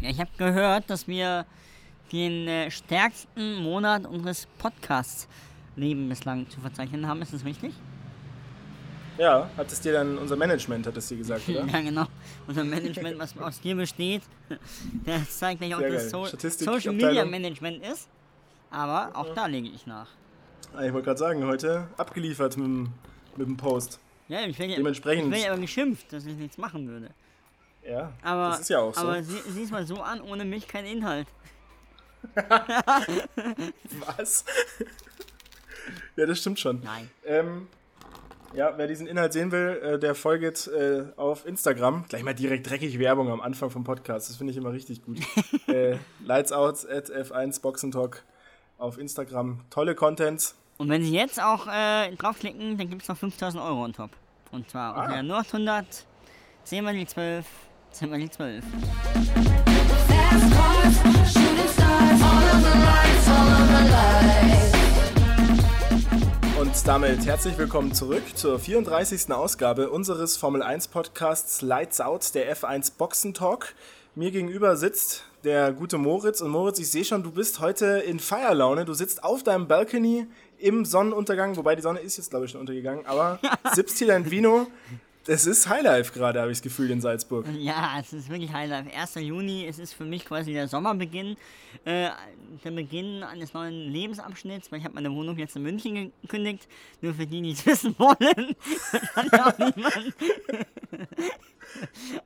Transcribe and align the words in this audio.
Ja, 0.00 0.10
ich 0.10 0.20
habe 0.20 0.30
gehört, 0.38 0.90
dass 0.90 1.08
wir 1.08 1.44
den 2.12 2.46
äh, 2.46 2.70
stärksten 2.70 3.56
Monat 3.56 4.06
unseres 4.06 4.46
Podcasts-Leben 4.58 6.08
bislang 6.08 6.48
zu 6.48 6.60
verzeichnen 6.60 7.06
haben. 7.06 7.20
Ist 7.20 7.34
das 7.34 7.44
richtig? 7.44 7.74
Ja, 9.18 9.50
hat 9.56 9.72
es 9.72 9.80
dir 9.80 9.92
dann 9.92 10.16
unser 10.16 10.36
Management, 10.36 10.86
hat 10.86 10.96
es 10.96 11.08
dir 11.08 11.16
gesagt, 11.16 11.48
oder? 11.48 11.66
ja, 11.72 11.80
genau. 11.80 12.06
Unser 12.46 12.62
Management, 12.62 13.18
was 13.18 13.36
aus 13.38 13.60
dir 13.60 13.74
besteht, 13.74 14.22
das 15.04 15.38
zeigt 15.38 15.60
gleich 15.60 15.74
auch, 15.74 15.80
dass 15.80 16.10
so 16.10 16.26
Social 16.26 16.92
Media 16.92 17.24
Management 17.24 17.84
ist. 17.84 18.08
Aber 18.70 19.10
auch 19.14 19.34
da 19.34 19.46
lege 19.46 19.68
ich 19.68 19.86
nach. 19.86 20.08
Ah, 20.74 20.84
ich 20.84 20.92
wollte 20.92 21.06
gerade 21.06 21.18
sagen, 21.18 21.44
heute 21.46 21.88
abgeliefert 21.96 22.56
mit 22.56 22.66
dem, 22.66 22.88
mit 23.36 23.48
dem 23.48 23.56
Post. 23.56 23.98
Ja, 24.28 24.42
ich 24.42 24.58
werde 24.58 24.76
Dementsprechend. 24.76 25.34
Ich 25.34 25.50
aber 25.50 25.58
geschimpft, 25.58 26.12
dass 26.12 26.26
ich 26.26 26.36
nichts 26.36 26.58
machen 26.58 26.86
würde. 26.86 27.10
Ja, 27.88 28.12
aber, 28.22 28.50
das 28.50 28.60
ist 28.60 28.70
ja 28.70 28.80
auch 28.80 28.94
so. 28.94 29.00
Aber 29.00 29.22
sie, 29.22 29.38
sieh 29.48 29.62
es 29.62 29.70
mal 29.70 29.86
so 29.86 30.02
an, 30.02 30.20
ohne 30.20 30.44
mich 30.44 30.68
kein 30.68 30.84
Inhalt. 30.84 31.26
Was? 34.16 34.44
ja, 36.16 36.26
das 36.26 36.38
stimmt 36.38 36.60
schon. 36.60 36.80
Nein. 36.82 37.10
Ähm, 37.24 37.68
ja, 38.52 38.74
wer 38.76 38.86
diesen 38.86 39.06
Inhalt 39.06 39.32
sehen 39.32 39.52
will, 39.52 39.80
äh, 39.82 39.98
der 39.98 40.14
folgt 40.14 40.66
äh, 40.68 41.04
auf 41.16 41.46
Instagram. 41.46 42.04
Gleich 42.08 42.22
mal 42.22 42.34
direkt 42.34 42.68
dreckig 42.68 42.98
Werbung 42.98 43.30
am 43.30 43.40
Anfang 43.40 43.70
vom 43.70 43.84
Podcast. 43.84 44.28
Das 44.28 44.36
finde 44.36 44.50
ich 44.50 44.56
immer 44.56 44.72
richtig 44.72 45.02
gut. 45.04 45.18
äh, 45.68 45.96
Lights 46.24 46.52
Out 46.52 46.86
at 46.88 47.10
F1 47.10 47.62
Boxen 47.62 47.90
Talk 47.90 48.22
auf 48.76 48.98
Instagram. 48.98 49.60
Tolle 49.70 49.94
Contents. 49.94 50.56
Und 50.76 50.90
wenn 50.90 51.02
Sie 51.02 51.12
jetzt 51.12 51.42
auch 51.42 51.66
äh, 51.66 52.14
draufklicken, 52.16 52.76
dann 52.76 52.88
gibt 52.90 53.02
es 53.02 53.08
noch 53.08 53.16
5000 53.16 53.62
Euro 53.62 53.84
on 53.84 53.92
top. 53.92 54.10
Und 54.52 54.70
zwar 54.70 54.96
ah. 54.96 55.04
unter 55.04 55.22
Nord 55.22 55.46
100, 55.46 56.06
10 56.64 56.84
mal 56.84 56.94
die 56.94 57.06
12, 57.06 57.44
10 57.92 58.10
mal 58.10 58.18
die 58.18 58.30
12. 58.30 58.64
Fast 58.64 60.52
cars, 60.52 60.94
shooting 61.32 61.68
stars, 61.72 62.20
all 62.22 62.44
of 62.44 62.60
the 62.62 62.76
lights, 62.78 63.28
all 63.28 63.48
of 63.48 63.68
the 63.68 63.82
lights. 63.90 64.72
Und 66.60 66.86
damit 66.86 67.26
herzlich 67.26 67.56
willkommen 67.58 67.94
zurück 67.94 68.22
zur 68.34 68.58
34. 68.58 69.32
Ausgabe 69.32 69.90
unseres 69.90 70.36
Formel 70.36 70.62
1 70.62 70.88
Podcasts 70.88 71.62
Lights 71.62 72.00
Out, 72.00 72.34
der 72.34 72.54
F1 72.54 72.92
Boxen 72.98 73.34
Talk. 73.34 73.74
Mir 74.14 74.30
gegenüber 74.30 74.76
sitzt 74.76 75.24
der 75.44 75.72
gute 75.72 75.98
Moritz. 75.98 76.40
Und 76.40 76.50
Moritz, 76.50 76.78
ich 76.78 76.90
sehe 76.90 77.04
schon, 77.04 77.22
du 77.22 77.30
bist 77.30 77.60
heute 77.60 77.86
in 78.00 78.18
Feierlaune. 78.20 78.84
Du 78.84 78.94
sitzt 78.94 79.24
auf 79.24 79.42
deinem 79.42 79.66
Balkony 79.68 80.26
im 80.58 80.84
Sonnenuntergang, 80.84 81.56
wobei 81.56 81.76
die 81.76 81.82
Sonne 81.82 82.00
ist 82.00 82.16
jetzt, 82.16 82.30
glaube 82.30 82.44
ich, 82.46 82.50
schon 82.50 82.60
untergegangen, 82.60 83.06
aber 83.06 83.38
sippst 83.74 83.98
hier 83.98 84.08
dein 84.08 84.30
Vino 84.30 84.66
es 85.28 85.46
ist 85.46 85.68
Highlife 85.68 86.12
gerade, 86.12 86.40
habe 86.40 86.50
ich 86.50 86.58
das 86.58 86.62
Gefühl, 86.62 86.90
in 86.90 87.02
Salzburg. 87.02 87.46
Ja, 87.58 87.98
es 88.00 88.12
ist 88.14 88.30
wirklich 88.30 88.52
Highlife. 88.52 88.90
1. 88.94 89.14
Juni, 89.16 89.66
es 89.66 89.78
ist 89.78 89.92
für 89.92 90.04
mich 90.04 90.24
quasi 90.24 90.54
der 90.54 90.68
Sommerbeginn, 90.68 91.36
äh, 91.84 92.08
der 92.64 92.70
Beginn 92.70 93.22
eines 93.22 93.52
neuen 93.52 93.92
Lebensabschnitts, 93.92 94.72
weil 94.72 94.78
ich 94.78 94.84
habe 94.86 94.94
meine 94.94 95.12
Wohnung 95.12 95.36
jetzt 95.36 95.54
in 95.56 95.62
München 95.62 96.12
gekündigt. 96.22 96.66
Nur 97.02 97.12
für 97.12 97.26
die, 97.26 97.42
die 97.42 97.52
es 97.52 97.66
wissen 97.66 97.94
wollen. 97.98 98.56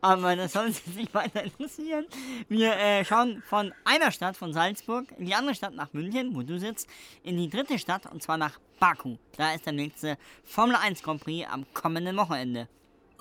Aber 0.00 0.36
das 0.36 0.53
soll 0.53 0.67
uns 0.67 0.80
jetzt 0.86 0.97
nicht 0.97 1.12
weiter 1.12 1.42
interessieren. 1.42 2.06
Wir 2.48 2.77
äh, 2.77 3.05
schauen 3.05 3.42
von 3.48 3.75
einer 3.84 4.12
Stadt, 4.12 4.36
von 4.36 4.53
Salzburg, 4.53 5.06
in 5.19 5.27
die 5.27 5.34
andere 5.34 5.56
Stadt 5.56 5.75
nach 5.75 5.92
München, 5.92 6.36
wo 6.36 6.42
du 6.42 6.56
sitzt, 6.58 6.89
in 7.25 7.36
die 7.36 7.50
dritte 7.50 7.80
Stadt, 7.80 8.06
und 8.11 8.23
zwar 8.23 8.36
nach 8.36 8.61
Baku. 8.78 9.17
Da 9.36 9.55
ist 9.55 9.67
der 9.67 9.73
nächste 9.73 10.17
Formel 10.45 10.77
1 10.77 11.03
Grand 11.03 11.20
Prix 11.20 11.50
am 11.50 11.67
kommenden 11.75 12.17
Wochenende. 12.17 12.69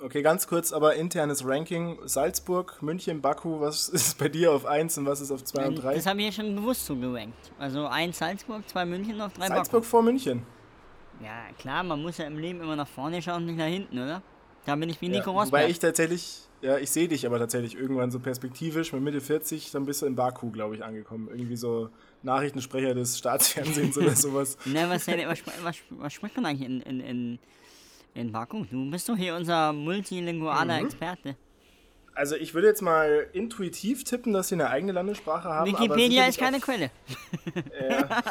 Okay, 0.04 0.20
ganz 0.22 0.48
kurz, 0.48 0.72
aber 0.72 0.96
internes 0.96 1.46
Ranking. 1.46 1.96
Salzburg, 2.06 2.82
München, 2.82 3.20
Baku, 3.20 3.60
was 3.60 3.88
ist 3.88 4.18
bei 4.18 4.28
dir 4.28 4.52
auf 4.52 4.66
1 4.66 4.98
und 4.98 5.06
was 5.06 5.20
ist 5.20 5.30
auf 5.30 5.44
2 5.44 5.68
und 5.68 5.76
3? 5.76 5.94
Das 5.94 6.06
habe 6.06 6.20
ich 6.20 6.26
ja 6.26 6.32
schon 6.32 6.56
bewusst 6.56 6.86
so 6.86 6.96
gerankt. 6.96 7.52
Also 7.58 7.86
1 7.86 8.18
Salzburg, 8.18 8.68
2 8.68 8.84
München, 8.84 9.16
noch 9.16 9.30
3 9.30 9.40
Baku. 9.40 9.54
Salzburg 9.54 9.84
vor 9.84 10.02
München. 10.02 10.42
Ja, 11.22 11.44
klar, 11.56 11.84
man 11.84 12.02
muss 12.02 12.18
ja 12.18 12.24
im 12.24 12.36
Leben 12.36 12.60
immer 12.60 12.74
nach 12.74 12.88
vorne 12.88 13.22
schauen 13.22 13.42
und 13.42 13.46
nicht 13.46 13.58
nach 13.58 13.66
hinten, 13.66 13.96
oder? 13.96 14.22
Da 14.64 14.74
bin 14.74 14.88
ich 14.88 15.00
wie 15.00 15.08
Nico 15.08 15.30
ja, 15.30 15.38
Rosberg. 15.38 15.62
Wobei 15.62 15.70
ich 15.70 15.78
tatsächlich, 15.78 16.48
ja, 16.62 16.78
ich 16.78 16.90
sehe 16.90 17.06
dich 17.06 17.24
aber 17.24 17.38
tatsächlich 17.38 17.76
irgendwann 17.76 18.10
so 18.10 18.18
perspektivisch 18.18 18.92
mit 18.92 19.02
Mitte 19.02 19.20
40, 19.20 19.70
dann 19.70 19.86
bist 19.86 20.02
du 20.02 20.06
in 20.06 20.16
Baku, 20.16 20.50
glaube 20.50 20.74
ich, 20.74 20.84
angekommen. 20.84 21.28
Irgendwie 21.30 21.56
so 21.56 21.90
Nachrichtensprecher 22.22 22.94
des 22.94 23.18
Staatsfernsehens 23.18 23.96
oder 23.96 24.16
sowas. 24.16 24.56
Ne, 24.64 24.84
was, 24.88 25.06
was, 25.06 25.42
was, 25.62 25.76
was 25.90 26.12
spricht 26.12 26.34
man 26.36 26.46
eigentlich 26.46 26.68
in, 26.68 26.80
in, 26.80 27.00
in 27.00 27.38
in 28.14 28.32
Baku. 28.32 28.64
Du 28.70 28.90
bist 28.90 29.08
doch 29.08 29.16
hier 29.16 29.34
unser 29.34 29.72
multilingualer 29.72 30.78
mhm. 30.78 30.86
Experte. 30.86 31.36
Also 32.14 32.36
ich 32.36 32.52
würde 32.52 32.68
jetzt 32.68 32.82
mal 32.82 33.26
intuitiv 33.32 34.04
tippen, 34.04 34.34
dass 34.34 34.48
sie 34.48 34.56
eine 34.56 34.68
eigene 34.68 34.92
Landessprache 34.92 35.48
haben. 35.48 35.70
Wikipedia 35.70 36.26
ist 36.26 36.38
keine 36.38 36.60
Quelle. 36.60 36.90
Ja. 37.88 38.22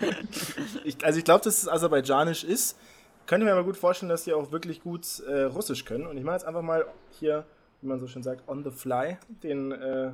ich, 0.84 1.04
also 1.04 1.18
ich 1.18 1.24
glaube, 1.24 1.42
dass 1.42 1.58
es 1.58 1.68
aserbaidschanisch 1.68 2.44
ist. 2.44 2.78
Könnte 3.26 3.44
mir 3.44 3.52
aber 3.52 3.64
gut 3.64 3.76
vorstellen, 3.76 4.10
dass 4.10 4.24
die 4.24 4.32
auch 4.32 4.52
wirklich 4.52 4.80
gut 4.80 5.20
äh, 5.20 5.42
Russisch 5.42 5.84
können. 5.84 6.06
Und 6.06 6.16
ich 6.16 6.24
mache 6.24 6.36
jetzt 6.36 6.44
einfach 6.44 6.62
mal 6.62 6.86
hier, 7.18 7.44
wie 7.80 7.88
man 7.88 7.98
so 7.98 8.06
schön 8.06 8.22
sagt, 8.22 8.48
on 8.48 8.62
the 8.62 8.70
fly, 8.70 9.18
den 9.42 9.72
äh, 9.72 10.12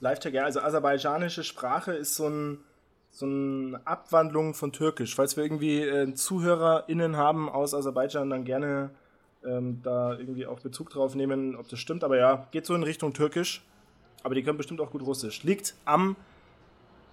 Live-Tag. 0.00 0.34
Ja, 0.34 0.44
also 0.44 0.60
aserbaidschanische 0.60 1.42
Sprache 1.42 1.92
ist 1.92 2.16
so 2.16 2.28
ein 2.28 2.58
so 3.16 3.24
eine 3.24 3.80
Abwandlung 3.86 4.52
von 4.52 4.72
Türkisch. 4.72 5.14
Falls 5.14 5.38
wir 5.38 5.44
irgendwie 5.44 5.80
äh, 5.80 6.12
ZuhörerInnen 6.12 7.16
haben 7.16 7.48
aus 7.48 7.72
Aserbaidschan, 7.72 8.28
dann 8.28 8.44
gerne 8.44 8.90
ähm, 9.42 9.80
da 9.82 10.18
irgendwie 10.18 10.46
auch 10.46 10.60
Bezug 10.60 10.90
drauf 10.90 11.14
nehmen, 11.14 11.56
ob 11.56 11.66
das 11.68 11.78
stimmt. 11.78 12.04
Aber 12.04 12.18
ja, 12.18 12.46
geht 12.50 12.66
so 12.66 12.74
in 12.74 12.82
Richtung 12.82 13.14
Türkisch. 13.14 13.62
Aber 14.22 14.34
die 14.34 14.42
können 14.42 14.58
bestimmt 14.58 14.82
auch 14.82 14.90
gut 14.90 15.00
Russisch. 15.00 15.44
Liegt 15.44 15.74
am 15.86 16.16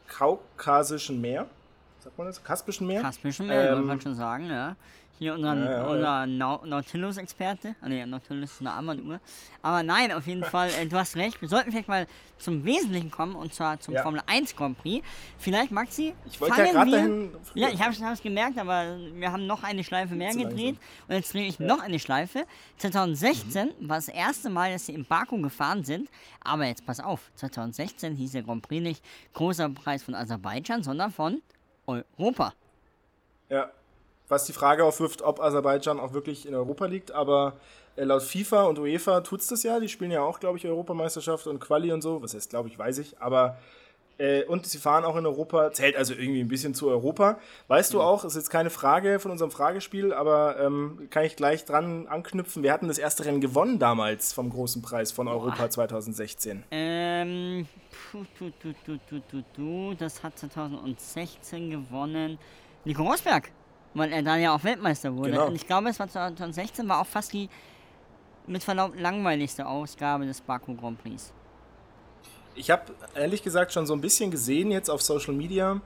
Kaukasischen 0.09 1.21
Meer. 1.21 1.47
Sagt 2.03 2.17
man 2.17 2.27
das? 2.27 2.43
Kaspischen 2.43 2.85
Meer? 2.85 3.01
Kaspischen 3.01 3.47
Meer, 3.47 3.69
ähm, 3.69 3.75
kann 3.75 3.85
man 3.85 4.01
schon 4.01 4.15
sagen, 4.15 4.49
ja. 4.49 4.75
Hier 5.19 5.35
unser, 5.35 5.55
ja, 5.55 5.83
unser 5.85 6.25
ja. 6.25 6.65
Nautilus-Experte. 6.65 7.75
Ah, 7.79 7.87
ne, 7.87 8.05
Nautilus 8.05 8.51
ist 8.51 8.59
eine 8.59 8.71
Armbanduhr. 8.71 9.21
Aber 9.61 9.83
nein, 9.83 10.11
auf 10.11 10.27
jeden 10.27 10.43
Fall, 10.43 10.69
äh, 10.71 10.85
du 10.85 10.97
hast 10.97 11.15
recht. 11.15 11.39
Wir 11.39 11.47
sollten 11.47 11.71
vielleicht 11.71 11.87
mal 11.87 12.07
zum 12.37 12.65
Wesentlichen 12.65 13.09
kommen 13.09 13.35
und 13.35 13.53
zwar 13.53 13.79
zum 13.79 13.93
ja. 13.93 14.01
Formel 14.01 14.21
1 14.25 14.53
Grand 14.53 14.77
Prix. 14.77 15.05
Vielleicht, 15.37 15.71
Maxi. 15.71 16.13
Ich 16.25 16.41
wollte 16.41 16.59
ja 16.59 16.71
gerade 16.73 16.91
dahin. 16.91 17.31
Ja, 17.53 17.69
ich 17.69 17.81
habe 17.81 17.93
es 17.93 18.21
gemerkt, 18.21 18.57
aber 18.57 18.97
wir 19.13 19.31
haben 19.31 19.47
noch 19.47 19.63
eine 19.63 19.85
Schleife 19.85 20.13
mehr 20.13 20.35
gedreht. 20.35 20.75
Und 21.07 21.15
jetzt 21.15 21.33
drehe 21.33 21.47
ich 21.47 21.57
noch 21.57 21.79
eine 21.79 21.99
Schleife. 21.99 22.45
2016 22.79 23.67
mhm. 23.79 23.87
war 23.87 23.95
das 23.95 24.09
erste 24.09 24.49
Mal, 24.49 24.73
dass 24.73 24.87
sie 24.87 24.93
in 24.93 25.05
Baku 25.05 25.39
gefahren 25.41 25.85
sind. 25.85 26.09
Aber 26.43 26.65
jetzt 26.65 26.85
pass 26.85 26.99
auf: 26.99 27.31
2016 27.35 28.15
hieß 28.15 28.33
der 28.33 28.43
Grand 28.43 28.67
Prix 28.67 28.81
nicht 28.83 29.05
großer 29.33 29.69
Preis 29.69 30.03
von 30.03 30.15
Aserbaidschan, 30.15 30.83
sondern 30.83 31.11
von 31.11 31.41
Europa. 31.87 32.53
Ja, 33.49 33.71
was 34.27 34.45
die 34.45 34.53
Frage 34.53 34.83
aufwirft, 34.83 35.21
ob 35.21 35.39
Aserbaidschan 35.39 35.99
auch 35.99 36.13
wirklich 36.13 36.47
in 36.47 36.55
Europa 36.55 36.85
liegt. 36.85 37.11
Aber 37.11 37.53
äh, 37.95 38.03
laut 38.03 38.23
FIFA 38.23 38.63
und 38.63 38.79
UEFA 38.79 39.21
tut 39.21 39.41
es 39.41 39.47
das 39.47 39.63
ja. 39.63 39.79
Die 39.79 39.89
spielen 39.89 40.11
ja 40.11 40.21
auch, 40.21 40.39
glaube 40.39 40.57
ich, 40.57 40.65
Europameisterschaft 40.65 41.47
und 41.47 41.59
Quali 41.59 41.91
und 41.91 42.01
so. 42.01 42.21
Was 42.21 42.33
heißt, 42.33 42.49
glaube 42.49 42.69
ich, 42.69 42.77
weiß 42.77 42.97
ich. 42.99 43.21
Aber 43.21 43.57
äh, 44.17 44.43
und 44.43 44.65
sie 44.65 44.77
fahren 44.77 45.05
auch 45.05 45.15
in 45.15 45.25
Europa, 45.25 45.71
zählt 45.71 45.95
also 45.95 46.13
irgendwie 46.13 46.41
ein 46.41 46.47
bisschen 46.47 46.73
zu 46.73 46.89
Europa. 46.89 47.37
Weißt 47.67 47.93
du 47.93 48.01
auch, 48.01 48.25
ist 48.25 48.35
jetzt 48.35 48.49
keine 48.49 48.69
Frage 48.69 49.19
von 49.19 49.31
unserem 49.31 49.51
Fragespiel, 49.51 50.13
aber 50.13 50.59
ähm, 50.59 51.07
kann 51.09 51.25
ich 51.25 51.35
gleich 51.35 51.65
dran 51.65 52.07
anknüpfen. 52.07 52.63
Wir 52.63 52.73
hatten 52.73 52.87
das 52.87 52.97
erste 52.97 53.25
Rennen 53.25 53.41
gewonnen 53.41 53.79
damals 53.79 54.33
vom 54.33 54.49
großen 54.49 54.81
Preis 54.81 55.11
von 55.11 55.27
Europa 55.27 55.63
Boah. 55.63 55.69
2016. 55.69 56.63
Ähm, 56.71 57.67
tu, 58.11 58.25
tu, 58.59 59.41
tu, 59.55 59.93
das 59.95 60.23
hat 60.23 60.37
2016 60.37 61.71
gewonnen. 61.71 62.37
Nico 62.85 63.03
Rosberg 63.03 63.51
weil 63.93 64.11
er 64.11 64.23
dann 64.23 64.41
ja 64.41 64.55
auch 64.55 64.63
Weltmeister 64.63 65.15
wurde. 65.15 65.31
Genau. 65.31 65.47
Und 65.47 65.55
ich 65.55 65.67
glaube, 65.67 65.89
es 65.89 65.99
war 65.99 66.07
2016 66.07 66.87
war 66.87 67.01
auch 67.01 67.05
fast 67.05 67.33
die 67.33 67.49
mit 68.47 68.63
Verlaub 68.63 68.93
langweiligste 68.99 69.65
Ausgabe 69.65 70.25
des 70.25 70.41
Baku 70.41 70.75
Grand 70.75 71.01
Prix. 71.01 71.31
Ich 72.55 72.71
habe 72.71 72.93
ehrlich 73.15 73.43
gesagt 73.43 73.73
schon 73.73 73.85
so 73.85 73.93
ein 73.93 74.01
bisschen 74.01 74.31
gesehen 74.31 74.71
jetzt 74.71 74.89
auf 74.89 75.01
Social 75.01 75.33
Media. 75.33 75.81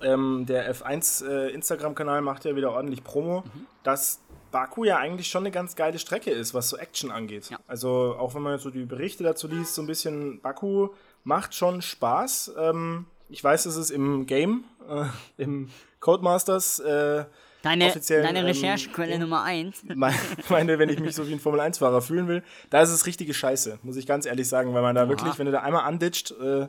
Ähm, 0.00 0.44
der 0.46 0.74
F1 0.74 1.26
äh, 1.26 1.50
Instagram-Kanal 1.50 2.20
macht 2.20 2.44
ja 2.44 2.56
wieder 2.56 2.72
ordentlich 2.72 3.04
Promo, 3.04 3.40
mhm. 3.40 3.66
dass 3.82 4.20
Baku 4.50 4.84
ja 4.84 4.98
eigentlich 4.98 5.28
schon 5.28 5.42
eine 5.42 5.50
ganz 5.50 5.76
geile 5.76 5.98
Strecke 5.98 6.30
ist, 6.30 6.54
was 6.54 6.68
so 6.68 6.76
Action 6.76 7.10
angeht. 7.10 7.50
Ja. 7.50 7.58
Also 7.66 8.16
auch 8.18 8.34
wenn 8.34 8.42
man 8.42 8.52
jetzt 8.52 8.62
so 8.62 8.70
die 8.70 8.84
Berichte 8.84 9.24
dazu 9.24 9.48
liest, 9.48 9.74
so 9.74 9.82
ein 9.82 9.86
bisschen 9.86 10.40
Baku 10.40 10.90
macht 11.24 11.54
schon 11.54 11.82
Spaß. 11.82 12.52
Ähm, 12.58 13.06
ich 13.28 13.42
weiß, 13.42 13.66
es 13.66 13.76
ist 13.76 13.90
im 13.90 14.26
Game, 14.26 14.64
äh, 14.88 15.06
im 15.42 15.70
Codemasters. 16.00 16.78
Äh, 16.80 17.24
Deine, 17.64 17.90
deine 17.90 18.40
ähm, 18.40 18.44
Recherchequelle 18.44 19.14
ähm, 19.14 19.22
Nummer 19.22 19.42
1. 19.42 19.84
Meine, 20.50 20.78
wenn 20.78 20.90
ich 20.90 21.00
mich 21.00 21.14
so 21.14 21.26
wie 21.26 21.32
ein 21.32 21.40
Formel-1-Fahrer 21.40 22.02
fühlen 22.02 22.28
will, 22.28 22.42
da 22.68 22.82
ist 22.82 22.90
es 22.90 23.06
richtige 23.06 23.32
Scheiße, 23.32 23.78
muss 23.82 23.96
ich 23.96 24.06
ganz 24.06 24.26
ehrlich 24.26 24.46
sagen, 24.48 24.74
weil 24.74 24.82
man 24.82 24.94
da 24.94 25.04
Aha. 25.04 25.08
wirklich, 25.08 25.38
wenn 25.38 25.46
du 25.46 25.52
da 25.52 25.60
einmal 25.60 25.84
anditscht, 25.84 26.32
äh, 26.32 26.68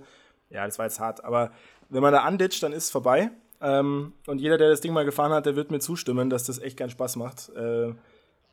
ja, 0.49 0.65
das 0.65 0.79
war 0.79 0.85
jetzt 0.85 1.01
hart, 1.01 1.25
aber 1.25 1.51
wenn 1.89 2.01
man 2.01 2.13
da 2.13 2.21
anditscht, 2.21 2.63
dann 2.63 2.71
ist 2.71 2.85
es 2.85 2.91
vorbei. 2.91 3.29
Ähm, 3.61 4.13
und 4.25 4.39
jeder, 4.39 4.57
der 4.57 4.69
das 4.69 4.79
Ding 4.79 4.93
mal 4.93 5.03
gefahren 5.03 5.33
hat, 5.33 5.45
der 5.45 5.57
wird 5.57 5.69
mir 5.69 5.79
zustimmen, 5.79 6.29
dass 6.29 6.45
das 6.45 6.59
echt 6.59 6.77
keinen 6.77 6.89
Spaß 6.91 7.17
macht. 7.17 7.49
Äh, 7.55 7.93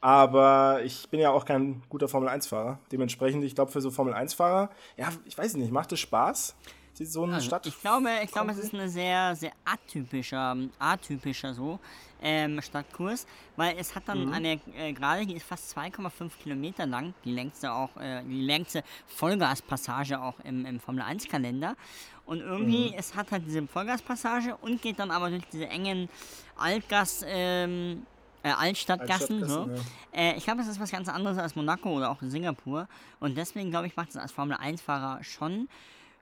Aber 0.00 0.80
ich 0.84 1.08
bin 1.10 1.20
ja 1.20 1.30
auch 1.30 1.44
kein 1.44 1.82
guter 1.88 2.08
Formel-1-Fahrer. 2.08 2.80
Dementsprechend, 2.90 3.44
ich 3.44 3.54
glaube, 3.54 3.70
für 3.70 3.80
so 3.80 3.92
Formel-1-Fahrer, 3.92 4.70
ja, 4.96 5.10
ich 5.26 5.38
weiß 5.38 5.54
nicht, 5.54 5.70
macht 5.70 5.92
es 5.92 6.00
Spaß? 6.00 6.56
So 7.04 7.24
eine 7.24 7.34
also, 7.34 7.46
Stadt? 7.46 7.66
Ich 7.66 7.80
glaube, 7.80 8.08
ich 8.22 8.30
glaube, 8.30 8.52
es 8.52 8.58
ist 8.58 8.74
eine 8.74 8.88
sehr, 8.88 9.34
sehr 9.36 9.52
atypischer, 9.64 10.56
atypischer 10.78 11.54
so 11.54 11.78
ähm, 12.22 12.60
Stadtkurs, 12.62 13.26
weil 13.56 13.76
es 13.78 13.94
hat 13.94 14.08
dann 14.08 14.26
mhm. 14.26 14.32
eine 14.32 14.60
äh, 14.76 14.92
Gerade, 14.92 15.26
die 15.26 15.34
ist 15.34 15.46
fast 15.46 15.76
2,5 15.76 16.30
Kilometer 16.42 16.86
lang, 16.86 17.14
die 17.24 17.32
längste 17.32 17.72
auch, 17.72 17.96
äh, 17.96 18.22
die 18.24 18.42
längste 18.42 18.84
Vollgaspassage 19.06 20.20
auch 20.20 20.38
im, 20.44 20.64
im 20.64 20.80
Formel 20.80 21.02
1 21.02 21.28
Kalender. 21.28 21.76
Und 22.24 22.40
irgendwie, 22.40 22.90
mhm. 22.90 22.94
es 22.96 23.16
hat 23.16 23.32
halt 23.32 23.44
diese 23.46 23.66
Vollgaspassage 23.66 24.56
und 24.56 24.80
geht 24.80 24.98
dann 24.98 25.10
aber 25.10 25.30
durch 25.30 25.44
diese 25.52 25.68
engen 25.68 26.08
Altgas, 26.56 27.24
ähm, 27.26 28.06
äh, 28.44 28.50
Altstadtgassen. 28.50 29.48
So. 29.48 29.68
Ja. 29.68 30.20
Äh, 30.20 30.36
ich 30.36 30.44
glaube, 30.44 30.58
das 30.58 30.68
ist 30.68 30.80
was 30.80 30.90
ganz 30.90 31.08
anderes 31.08 31.38
als 31.38 31.56
Monaco 31.56 31.90
oder 31.90 32.10
auch 32.10 32.18
Singapur. 32.20 32.88
Und 33.20 33.36
deswegen, 33.36 33.70
glaube 33.70 33.86
ich, 33.86 33.96
macht 33.96 34.10
es 34.10 34.16
als 34.16 34.32
Formel 34.32 34.56
1-Fahrer 34.56 35.22
schon 35.24 35.68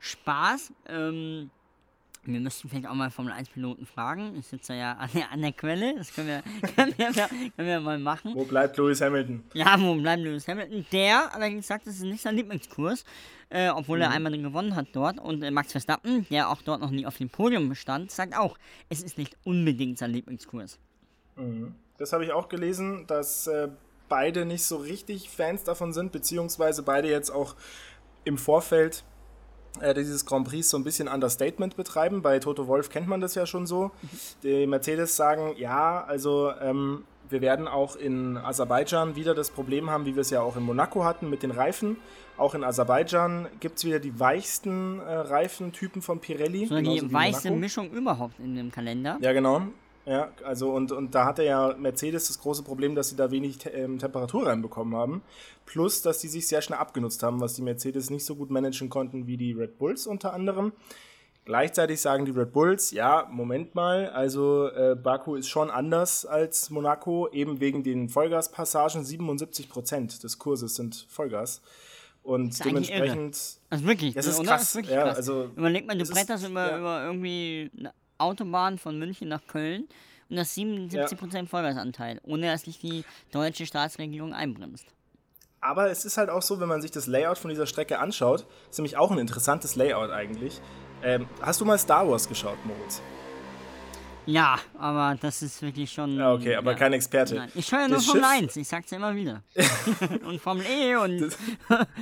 Spaß. 0.00 0.72
Ähm, 0.88 1.50
wir 2.24 2.40
müssten 2.40 2.68
vielleicht 2.68 2.86
auch 2.86 2.94
mal 2.94 3.10
Formel 3.10 3.32
1-Piloten 3.32 3.86
fragen. 3.86 4.36
Ich 4.38 4.46
sitze 4.46 4.74
ja 4.74 4.92
an 4.92 5.08
der, 5.14 5.32
an 5.32 5.40
der 5.40 5.52
Quelle. 5.52 5.94
Das 5.96 6.12
können 6.12 6.28
wir, 6.28 6.42
können, 6.76 6.94
wir, 6.96 7.12
können 7.12 7.52
wir 7.56 7.80
mal 7.80 7.98
machen. 7.98 8.32
Wo 8.34 8.44
bleibt 8.44 8.76
Lewis 8.76 9.00
Hamilton? 9.00 9.42
Ja, 9.54 9.80
wo 9.80 9.94
bleibt 9.94 10.22
Lewis 10.22 10.46
Hamilton? 10.46 10.84
Der 10.92 11.34
allerdings 11.34 11.66
sagt, 11.66 11.86
das 11.86 11.94
ist 11.94 12.02
nicht 12.02 12.20
sein 12.20 12.36
Lieblingskurs, 12.36 13.04
äh, 13.48 13.70
obwohl 13.70 13.98
mhm. 13.98 14.02
er 14.02 14.10
einmal 14.10 14.36
gewonnen 14.38 14.76
hat 14.76 14.88
dort. 14.92 15.18
Und 15.18 15.42
äh, 15.42 15.50
Max 15.50 15.72
Verstappen, 15.72 16.26
der 16.30 16.50
auch 16.50 16.60
dort 16.60 16.80
noch 16.80 16.90
nie 16.90 17.06
auf 17.06 17.16
dem 17.16 17.30
Podium 17.30 17.74
stand, 17.74 18.10
sagt 18.10 18.36
auch, 18.36 18.58
es 18.90 19.02
ist 19.02 19.16
nicht 19.16 19.36
unbedingt 19.44 19.98
sein 19.98 20.10
Lieblingskurs. 20.10 20.78
Mhm. 21.36 21.74
Das 21.96 22.12
habe 22.12 22.24
ich 22.24 22.32
auch 22.32 22.48
gelesen, 22.48 23.06
dass 23.06 23.46
äh, 23.46 23.68
beide 24.08 24.44
nicht 24.44 24.64
so 24.64 24.76
richtig 24.76 25.30
Fans 25.30 25.64
davon 25.64 25.94
sind, 25.94 26.12
beziehungsweise 26.12 26.82
beide 26.82 27.08
jetzt 27.08 27.30
auch 27.30 27.56
im 28.24 28.36
Vorfeld 28.36 29.04
äh, 29.80 29.94
dieses 29.94 30.26
Grand 30.26 30.48
Prix 30.48 30.68
so 30.68 30.76
ein 30.76 30.84
bisschen 30.84 31.08
Understatement 31.08 31.76
betreiben. 31.76 32.22
Bei 32.22 32.38
Toto 32.38 32.66
Wolf 32.66 32.90
kennt 32.90 33.08
man 33.08 33.20
das 33.20 33.34
ja 33.34 33.46
schon 33.46 33.66
so. 33.66 33.90
Die 34.42 34.66
Mercedes 34.66 35.16
sagen, 35.16 35.54
ja, 35.56 36.04
also 36.04 36.52
ähm, 36.60 37.04
wir 37.28 37.40
werden 37.40 37.68
auch 37.68 37.96
in 37.96 38.36
Aserbaidschan 38.36 39.16
wieder 39.16 39.34
das 39.34 39.50
Problem 39.50 39.90
haben, 39.90 40.04
wie 40.04 40.14
wir 40.14 40.22
es 40.22 40.30
ja 40.30 40.40
auch 40.42 40.56
in 40.56 40.64
Monaco 40.64 41.04
hatten 41.04 41.30
mit 41.30 41.42
den 41.42 41.50
Reifen. 41.50 41.96
Auch 42.36 42.54
in 42.54 42.64
Aserbaidschan 42.64 43.48
gibt 43.60 43.78
es 43.78 43.84
wieder 43.84 44.00
die 44.00 44.18
weichsten 44.18 44.98
äh, 45.00 45.12
Reifentypen 45.12 46.02
von 46.02 46.20
Pirelli. 46.20 46.66
So 46.66 46.80
die 46.80 47.12
weichste 47.12 47.50
Mischung 47.50 47.90
überhaupt 47.90 48.38
in 48.40 48.56
dem 48.56 48.72
Kalender. 48.72 49.18
Ja, 49.20 49.32
genau. 49.32 49.62
Ja, 50.06 50.30
also 50.44 50.72
und, 50.72 50.92
und 50.92 51.14
da 51.14 51.26
hatte 51.26 51.44
ja 51.44 51.74
Mercedes 51.76 52.28
das 52.28 52.40
große 52.40 52.62
Problem, 52.62 52.94
dass 52.94 53.10
sie 53.10 53.16
da 53.16 53.30
wenig 53.30 53.58
te 53.58 53.70
ähm, 53.70 53.98
Temperatur 53.98 54.46
reinbekommen 54.46 54.96
haben. 54.96 55.22
Plus, 55.66 56.02
dass 56.02 56.18
die 56.18 56.28
sich 56.28 56.48
sehr 56.48 56.62
schnell 56.62 56.78
abgenutzt 56.78 57.22
haben, 57.22 57.40
was 57.40 57.54
die 57.54 57.62
Mercedes 57.62 58.10
nicht 58.10 58.24
so 58.24 58.34
gut 58.34 58.50
managen 58.50 58.88
konnten 58.88 59.26
wie 59.26 59.36
die 59.36 59.52
Red 59.52 59.78
Bulls 59.78 60.06
unter 60.06 60.32
anderem. 60.32 60.72
Gleichzeitig 61.44 62.00
sagen 62.00 62.24
die 62.24 62.32
Red 62.32 62.52
Bulls, 62.52 62.92
ja, 62.92 63.28
Moment 63.30 63.74
mal, 63.74 64.10
also 64.10 64.68
äh, 64.68 64.94
Baku 64.94 65.36
ist 65.36 65.48
schon 65.48 65.70
anders 65.70 66.26
als 66.26 66.70
Monaco, 66.70 67.28
eben 67.30 67.60
wegen 67.60 67.82
den 67.82 68.08
Vollgaspassagen. 68.08 69.04
77% 69.04 70.22
des 70.22 70.38
Kurses 70.38 70.76
sind 70.76 71.06
Vollgas. 71.08 71.62
Und 72.22 72.62
dementsprechend. 72.64 73.58
Also 73.70 73.84
wirklich, 73.86 74.14
das 74.14 74.26
ist 74.26 74.36
krass. 74.44 74.60
Das 74.60 74.62
ist 74.62 74.74
wirklich 74.76 74.94
ja, 74.94 75.02
krass. 75.04 75.16
Also, 75.16 75.50
Überleg 75.56 75.86
mal, 75.86 75.96
du 75.96 76.04
bretterst 76.04 76.46
über, 76.46 76.70
ja. 76.70 76.78
über 76.78 77.04
irgendwie 77.04 77.70
Autobahn 78.20 78.78
von 78.78 78.98
München 78.98 79.28
nach 79.28 79.46
Köln 79.46 79.88
und 80.28 80.36
das 80.36 80.56
77% 80.56 81.34
ja. 81.34 81.46
Vollgasanteil, 81.46 82.20
ohne 82.22 82.46
dass 82.46 82.62
sich 82.62 82.78
die 82.78 83.04
deutsche 83.32 83.66
Staatsregierung 83.66 84.32
einbremst. 84.32 84.86
Aber 85.60 85.90
es 85.90 86.04
ist 86.04 86.16
halt 86.16 86.30
auch 86.30 86.42
so, 86.42 86.58
wenn 86.60 86.68
man 86.68 86.80
sich 86.80 86.90
das 86.90 87.06
Layout 87.06 87.38
von 87.38 87.50
dieser 87.50 87.66
Strecke 87.66 87.98
anschaut, 87.98 88.46
ist 88.70 88.78
nämlich 88.78 88.96
auch 88.96 89.10
ein 89.10 89.18
interessantes 89.18 89.76
Layout 89.76 90.10
eigentlich. 90.10 90.60
Ähm, 91.02 91.28
hast 91.42 91.60
du 91.60 91.64
mal 91.64 91.78
Star 91.78 92.08
Wars 92.08 92.28
geschaut, 92.28 92.58
Moritz? 92.64 93.02
Ja, 94.26 94.58
aber 94.78 95.18
das 95.20 95.42
ist 95.42 95.60
wirklich 95.60 95.90
schon. 95.90 96.16
Ja, 96.16 96.32
okay, 96.32 96.54
aber 96.54 96.72
ja. 96.72 96.78
kein 96.78 96.92
Experte. 96.92 97.34
Nein. 97.34 97.52
Ich 97.54 97.66
schaue 97.66 97.80
ja 97.80 97.88
nur 97.88 98.00
Formel 98.00 98.24
1, 98.24 98.56
ich 98.56 98.68
sag's 98.68 98.90
ja 98.90 98.98
immer 98.98 99.14
wieder. 99.14 99.42
und 100.24 100.40
Formel 100.40 100.64
E 100.66 100.96
und 100.96 101.10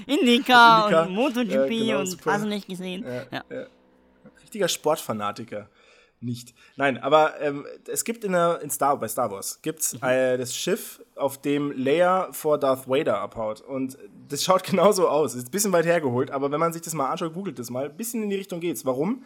Indica, 0.06 0.84
Indica, 0.86 1.02
und 1.02 1.14
MotoGP 1.14 1.50
ja, 1.50 1.66
genau, 1.66 2.00
und 2.00 2.06
super. 2.06 2.32
hast 2.32 2.44
du 2.44 2.48
nicht 2.48 2.68
gesehen. 2.68 3.04
Ja, 3.30 3.44
Richtiger 4.42 4.68
Sportfanatiker 4.68 5.68
nicht. 6.20 6.54
Nein, 6.76 6.98
aber 6.98 7.40
ähm, 7.40 7.66
es 7.86 8.04
gibt 8.04 8.24
in, 8.24 8.32
der, 8.32 8.60
in 8.62 8.70
Star, 8.70 8.98
bei 8.98 9.08
Star 9.08 9.30
Wars 9.30 9.60
gibt's 9.62 9.94
mhm. 9.94 10.08
äh, 10.08 10.36
das 10.36 10.54
Schiff, 10.54 11.02
auf 11.16 11.40
dem 11.40 11.72
Leia 11.72 12.32
vor 12.32 12.58
Darth 12.58 12.88
Vader 12.88 13.20
abhaut. 13.20 13.60
Und 13.60 13.98
das 14.28 14.42
schaut 14.42 14.64
genauso 14.70 15.08
aus. 15.08 15.34
Ist 15.34 15.48
ein 15.48 15.50
bisschen 15.50 15.72
weit 15.72 15.86
hergeholt, 15.86 16.30
aber 16.30 16.50
wenn 16.50 16.60
man 16.60 16.72
sich 16.72 16.82
das 16.82 16.94
mal 16.94 17.10
anschaut, 17.10 17.34
googelt 17.34 17.58
das 17.58 17.70
mal, 17.70 17.86
ein 17.86 17.96
bisschen 17.96 18.22
in 18.22 18.30
die 18.30 18.36
Richtung 18.36 18.60
geht's. 18.60 18.84
Warum? 18.84 19.24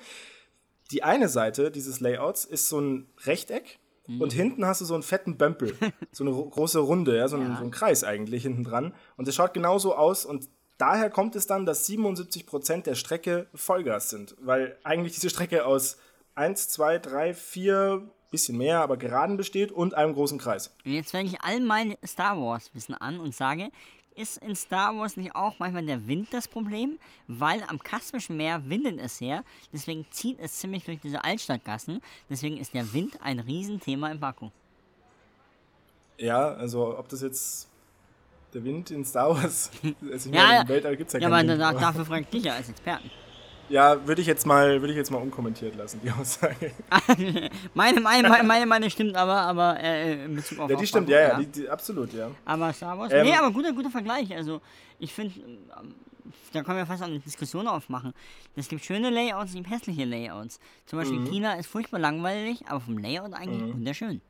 Die 0.90 1.02
eine 1.02 1.28
Seite 1.28 1.70
dieses 1.70 2.00
Layouts 2.00 2.44
ist 2.44 2.68
so 2.68 2.80
ein 2.80 3.06
Rechteck 3.24 3.78
mhm. 4.06 4.20
und 4.20 4.32
hinten 4.32 4.66
hast 4.66 4.80
du 4.80 4.84
so 4.84 4.94
einen 4.94 5.02
fetten 5.02 5.36
Bömpel. 5.36 5.74
so 6.12 6.24
eine 6.24 6.32
große 6.32 6.78
Runde, 6.78 7.16
ja, 7.16 7.28
so, 7.28 7.38
ja. 7.38 7.44
Ein, 7.44 7.56
so 7.56 7.64
ein 7.64 7.70
Kreis 7.70 8.04
eigentlich 8.04 8.42
hinten 8.42 8.64
dran. 8.64 8.94
Und 9.16 9.28
das 9.28 9.34
schaut 9.34 9.54
genauso 9.54 9.94
aus 9.94 10.24
und 10.26 10.48
daher 10.78 11.10
kommt 11.10 11.36
es 11.36 11.46
dann, 11.46 11.64
dass 11.64 11.88
77% 11.88 12.82
der 12.82 12.94
Strecke 12.94 13.46
Vollgas 13.54 14.10
sind, 14.10 14.34
weil 14.40 14.76
eigentlich 14.82 15.14
diese 15.14 15.30
Strecke 15.30 15.64
aus 15.64 15.96
1, 16.34 16.69
2, 16.69 16.99
3, 16.99 17.34
4, 17.34 18.02
bisschen 18.31 18.58
mehr, 18.58 18.81
aber 18.81 18.96
geraden 18.96 19.37
besteht 19.37 19.70
und 19.70 19.94
einem 19.94 20.14
großen 20.14 20.38
Kreis. 20.38 20.75
Jetzt 20.84 21.12
wende 21.12 21.32
ich 21.32 21.40
all 21.43 21.61
mein 21.61 21.96
Star 22.05 22.40
Wars 22.40 22.70
Wissen 22.75 22.94
an 22.94 23.20
und 23.20 23.34
sage, 23.34 23.70
ist 24.17 24.38
in 24.38 24.56
Star 24.56 24.96
Wars 24.96 25.17
nicht 25.17 25.34
auch 25.34 25.58
manchmal 25.58 25.84
der 25.87 26.06
Wind 26.06 26.29
das 26.32 26.49
Problem? 26.49 26.99
Weil 27.29 27.62
am 27.69 27.79
Kaspischen 27.79 28.37
Meer 28.37 28.62
windet 28.69 29.00
es 29.00 29.20
her, 29.20 29.44
deswegen 29.73 30.06
zieht 30.11 30.38
es 30.40 30.58
ziemlich 30.58 30.84
durch 30.84 31.00
diese 31.00 31.23
Altstadtgassen, 31.23 32.00
deswegen 32.29 32.58
ist 32.58 32.75
der 32.75 32.93
Wind 32.93 33.19
ein 33.23 33.38
Riesenthema 33.38 34.11
im 34.11 34.20
Baku. 34.20 34.50
Ja, 36.19 36.52
also 36.55 36.99
ob 36.99 37.08
das 37.08 37.23
jetzt 37.23 37.69
der 38.55 38.64
Wind 38.64 38.90
in 38.90 39.05
Star 39.05 39.31
Wars, 39.31 39.70
also 40.12 40.31
ja, 40.31 40.43
meine, 40.43 40.62
im 40.62 40.69
Weltall 40.69 40.96
gibt 40.96 41.08
es 41.08 41.14
ja, 41.14 41.20
ja 41.20 41.28
keinen 41.28 41.50
aber 41.50 41.70
Wind. 41.70 41.82
dafür 41.82 42.05
frage 42.05 42.23
ich 42.23 42.28
dich 42.28 42.44
ja 42.44 42.55
als 42.55 42.69
Experten. 42.69 43.11
Ja, 43.72 44.06
würde 44.06 44.20
ich 44.20 44.26
jetzt 44.26 44.44
mal, 44.44 44.82
würde 44.82 44.92
ich 44.92 44.98
jetzt 44.98 45.10
mal 45.10 45.16
unkommentiert 45.16 45.74
lassen, 45.76 45.98
die 46.04 46.10
Aussage. 46.10 46.72
meine, 47.74 48.02
meine, 48.02 48.28
meine, 48.28 48.44
meine, 48.44 48.66
meine 48.66 48.90
stimmt 48.90 49.16
aber, 49.16 49.40
aber 49.40 49.80
äh, 49.80 50.26
in 50.26 50.34
Bezug 50.34 50.58
auf 50.58 50.70
Ja, 50.70 50.76
die 50.76 50.86
stimmt, 50.86 51.08
ja, 51.08 51.20
ja, 51.20 51.38
die, 51.38 51.46
die, 51.46 51.69
absolut, 51.70 52.12
ja. 52.12 52.30
Aber 52.44 52.70
Star 52.74 52.98
Wars, 52.98 53.10
ähm, 53.14 53.24
nee, 53.24 53.32
aber 53.32 53.50
guter, 53.50 53.72
guter 53.72 53.88
Vergleich. 53.88 54.30
Also, 54.36 54.60
ich 54.98 55.14
finde, 55.14 55.40
da 56.52 56.62
können 56.62 56.76
wir 56.76 56.84
fast 56.84 57.02
eine 57.02 57.19
Diskussion 57.19 57.66
aufmachen. 57.66 58.12
Es 58.56 58.69
gibt 58.69 58.84
schöne 58.84 59.08
Layouts, 59.08 59.52
es 59.52 59.56
gibt 59.56 59.70
hässliche 59.70 60.04
Layouts. 60.04 60.61
Zum 60.85 60.99
Beispiel 60.99 61.20
mhm. 61.20 61.30
China 61.30 61.54
ist 61.54 61.66
furchtbar 61.66 61.99
langweilig, 61.99 62.62
aber 62.68 62.80
vom 62.80 62.99
Layout 62.99 63.32
eigentlich 63.32 63.62
mhm. 63.62 63.73
wunderschön. 63.73 64.20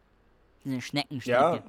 Diese 0.65 0.81
Schneckenstrecke. 0.81 1.41
Ja, 1.41 1.65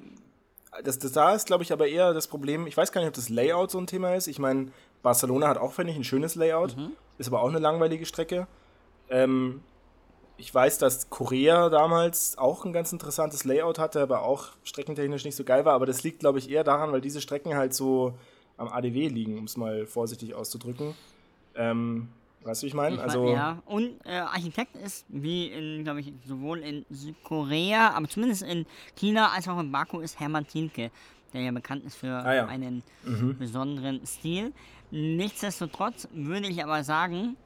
das, 0.84 1.00
das 1.00 1.10
da 1.10 1.34
ist, 1.34 1.48
glaube 1.48 1.64
ich, 1.64 1.72
aber 1.72 1.88
eher 1.88 2.14
das 2.14 2.28
Problem. 2.28 2.68
Ich 2.68 2.76
weiß 2.76 2.92
gar 2.92 3.00
nicht, 3.00 3.08
ob 3.08 3.14
das 3.14 3.30
Layout 3.30 3.72
so 3.72 3.78
ein 3.78 3.88
Thema 3.88 4.14
ist. 4.14 4.28
Ich 4.28 4.38
meine, 4.38 4.68
Barcelona 5.02 5.48
hat 5.48 5.58
auch, 5.58 5.72
finde 5.72 5.90
ich, 5.90 5.98
ein 5.98 6.04
schönes 6.04 6.36
Layout. 6.36 6.76
Mhm. 6.76 6.92
Ist 7.18 7.28
aber 7.28 7.42
auch 7.42 7.48
eine 7.48 7.58
langweilige 7.58 8.06
Strecke. 8.06 8.46
Ähm, 9.08 9.62
ich 10.36 10.52
weiß, 10.52 10.78
dass 10.78 11.10
Korea 11.10 11.68
damals 11.68 12.36
auch 12.38 12.64
ein 12.64 12.72
ganz 12.72 12.92
interessantes 12.92 13.44
Layout 13.44 13.78
hatte, 13.78 14.00
aber 14.00 14.22
auch 14.22 14.48
streckentechnisch 14.64 15.24
nicht 15.24 15.36
so 15.36 15.44
geil 15.44 15.64
war. 15.64 15.74
Aber 15.74 15.86
das 15.86 16.02
liegt, 16.02 16.20
glaube 16.20 16.38
ich, 16.38 16.50
eher 16.50 16.64
daran, 16.64 16.92
weil 16.92 17.00
diese 17.00 17.20
Strecken 17.20 17.54
halt 17.54 17.72
so 17.72 18.14
am 18.56 18.68
ADW 18.68 19.08
liegen, 19.08 19.38
um 19.38 19.44
es 19.44 19.56
mal 19.56 19.86
vorsichtig 19.86 20.34
auszudrücken. 20.34 20.94
Ähm, 21.54 22.08
weißt 22.42 22.62
du, 22.62 22.64
wie 22.64 22.68
ich 22.68 22.74
meine? 22.74 23.00
Also, 23.00 23.28
ja, 23.28 23.62
und 23.66 23.94
äh, 24.04 24.18
Architekt 24.18 24.76
ist, 24.76 25.04
wie 25.08 25.48
in, 25.48 25.84
glaube 25.84 26.00
ich, 26.00 26.12
sowohl 26.26 26.60
in 26.60 26.84
Südkorea, 26.90 27.90
aber 27.90 28.08
zumindest 28.08 28.42
in 28.42 28.66
China 28.96 29.30
als 29.30 29.48
auch 29.48 29.58
in 29.60 29.70
Baku, 29.70 30.00
ist 30.00 30.18
Hermann 30.18 30.46
Thielke, 30.46 30.90
der 31.32 31.42
ja 31.42 31.52
bekannt 31.52 31.84
ist 31.84 31.96
für 31.96 32.12
ah, 32.12 32.34
ja. 32.34 32.46
einen 32.46 32.82
mhm. 33.04 33.36
besonderen 33.38 34.04
Stil. 34.04 34.52
Nichtsdestotrotz 34.90 36.08
würde 36.12 36.48
ich 36.48 36.62
aber 36.62 36.84
sagen, 36.84 37.36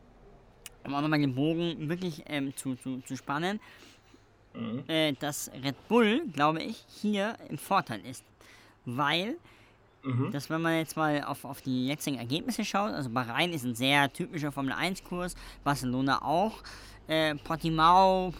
um 0.84 0.94
auch 0.94 1.00
nochmal 1.00 1.20
den 1.20 1.34
Bogen 1.34 1.88
wirklich 1.88 2.24
ähm, 2.26 2.56
zu, 2.56 2.74
zu, 2.76 3.00
zu 3.00 3.16
spannen, 3.16 3.60
mhm. 4.54 4.84
äh, 4.88 5.12
dass 5.12 5.50
Red 5.62 5.88
Bull, 5.88 6.22
glaube 6.32 6.62
ich, 6.62 6.84
hier 6.88 7.36
im 7.48 7.58
Vorteil 7.58 8.00
ist. 8.04 8.24
Weil, 8.84 9.36
mhm. 10.02 10.30
dass 10.32 10.50
wenn 10.50 10.62
man 10.62 10.76
jetzt 10.76 10.96
mal 10.96 11.22
auf, 11.24 11.44
auf 11.44 11.60
die 11.60 11.86
jetzigen 11.86 12.18
Ergebnisse 12.18 12.64
schaut, 12.64 12.92
also 12.92 13.10
Bahrain 13.10 13.52
ist 13.52 13.64
ein 13.64 13.74
sehr 13.74 14.12
typischer 14.12 14.52
Formel-1-Kurs, 14.52 15.34
Barcelona 15.64 16.22
auch, 16.22 16.62
äh, 17.06 17.34
Portimao 17.36 18.32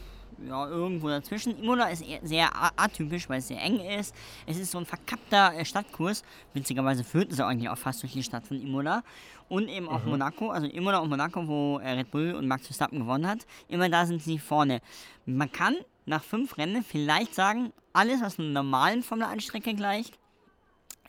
ja, 0.46 0.68
irgendwo 0.68 1.08
dazwischen. 1.08 1.58
Imola 1.58 1.88
ist 1.88 2.04
sehr 2.22 2.50
atypisch, 2.76 3.28
weil 3.28 3.38
es 3.38 3.48
sehr 3.48 3.60
eng 3.62 3.80
ist. 3.80 4.14
Es 4.46 4.58
ist 4.58 4.70
so 4.70 4.78
ein 4.78 4.86
verkappter 4.86 5.54
äh, 5.54 5.64
Stadtkurs. 5.64 6.22
Witzigerweise 6.54 7.04
führt 7.04 7.32
es 7.32 7.40
eigentlich 7.40 7.68
auch 7.68 7.78
fast 7.78 8.02
durch 8.02 8.12
die 8.12 8.22
Stadt 8.22 8.46
von 8.46 8.60
Imola. 8.60 9.02
Und 9.48 9.68
eben 9.68 9.88
auch 9.88 10.04
mhm. 10.04 10.10
Monaco, 10.10 10.50
also 10.50 10.66
Imola 10.66 10.98
und 10.98 11.08
Monaco, 11.08 11.46
wo 11.46 11.78
äh, 11.78 11.90
Red 11.90 12.10
Bull 12.10 12.34
und 12.34 12.46
Max 12.46 12.66
Verstappen 12.66 13.00
gewonnen 13.00 13.26
hat. 13.26 13.46
Immer 13.68 13.88
da 13.88 14.06
sind 14.06 14.22
sie 14.22 14.38
vorne. 14.38 14.80
Man 15.26 15.50
kann 15.50 15.76
nach 16.06 16.22
fünf 16.22 16.56
Rennen 16.58 16.84
vielleicht 16.84 17.34
sagen, 17.34 17.72
alles, 17.92 18.20
was 18.20 18.38
einer 18.38 18.48
normalen 18.48 19.02
Formel 19.02 19.26
1 19.26 19.44
Strecke 19.44 19.74
gleicht, 19.74 20.18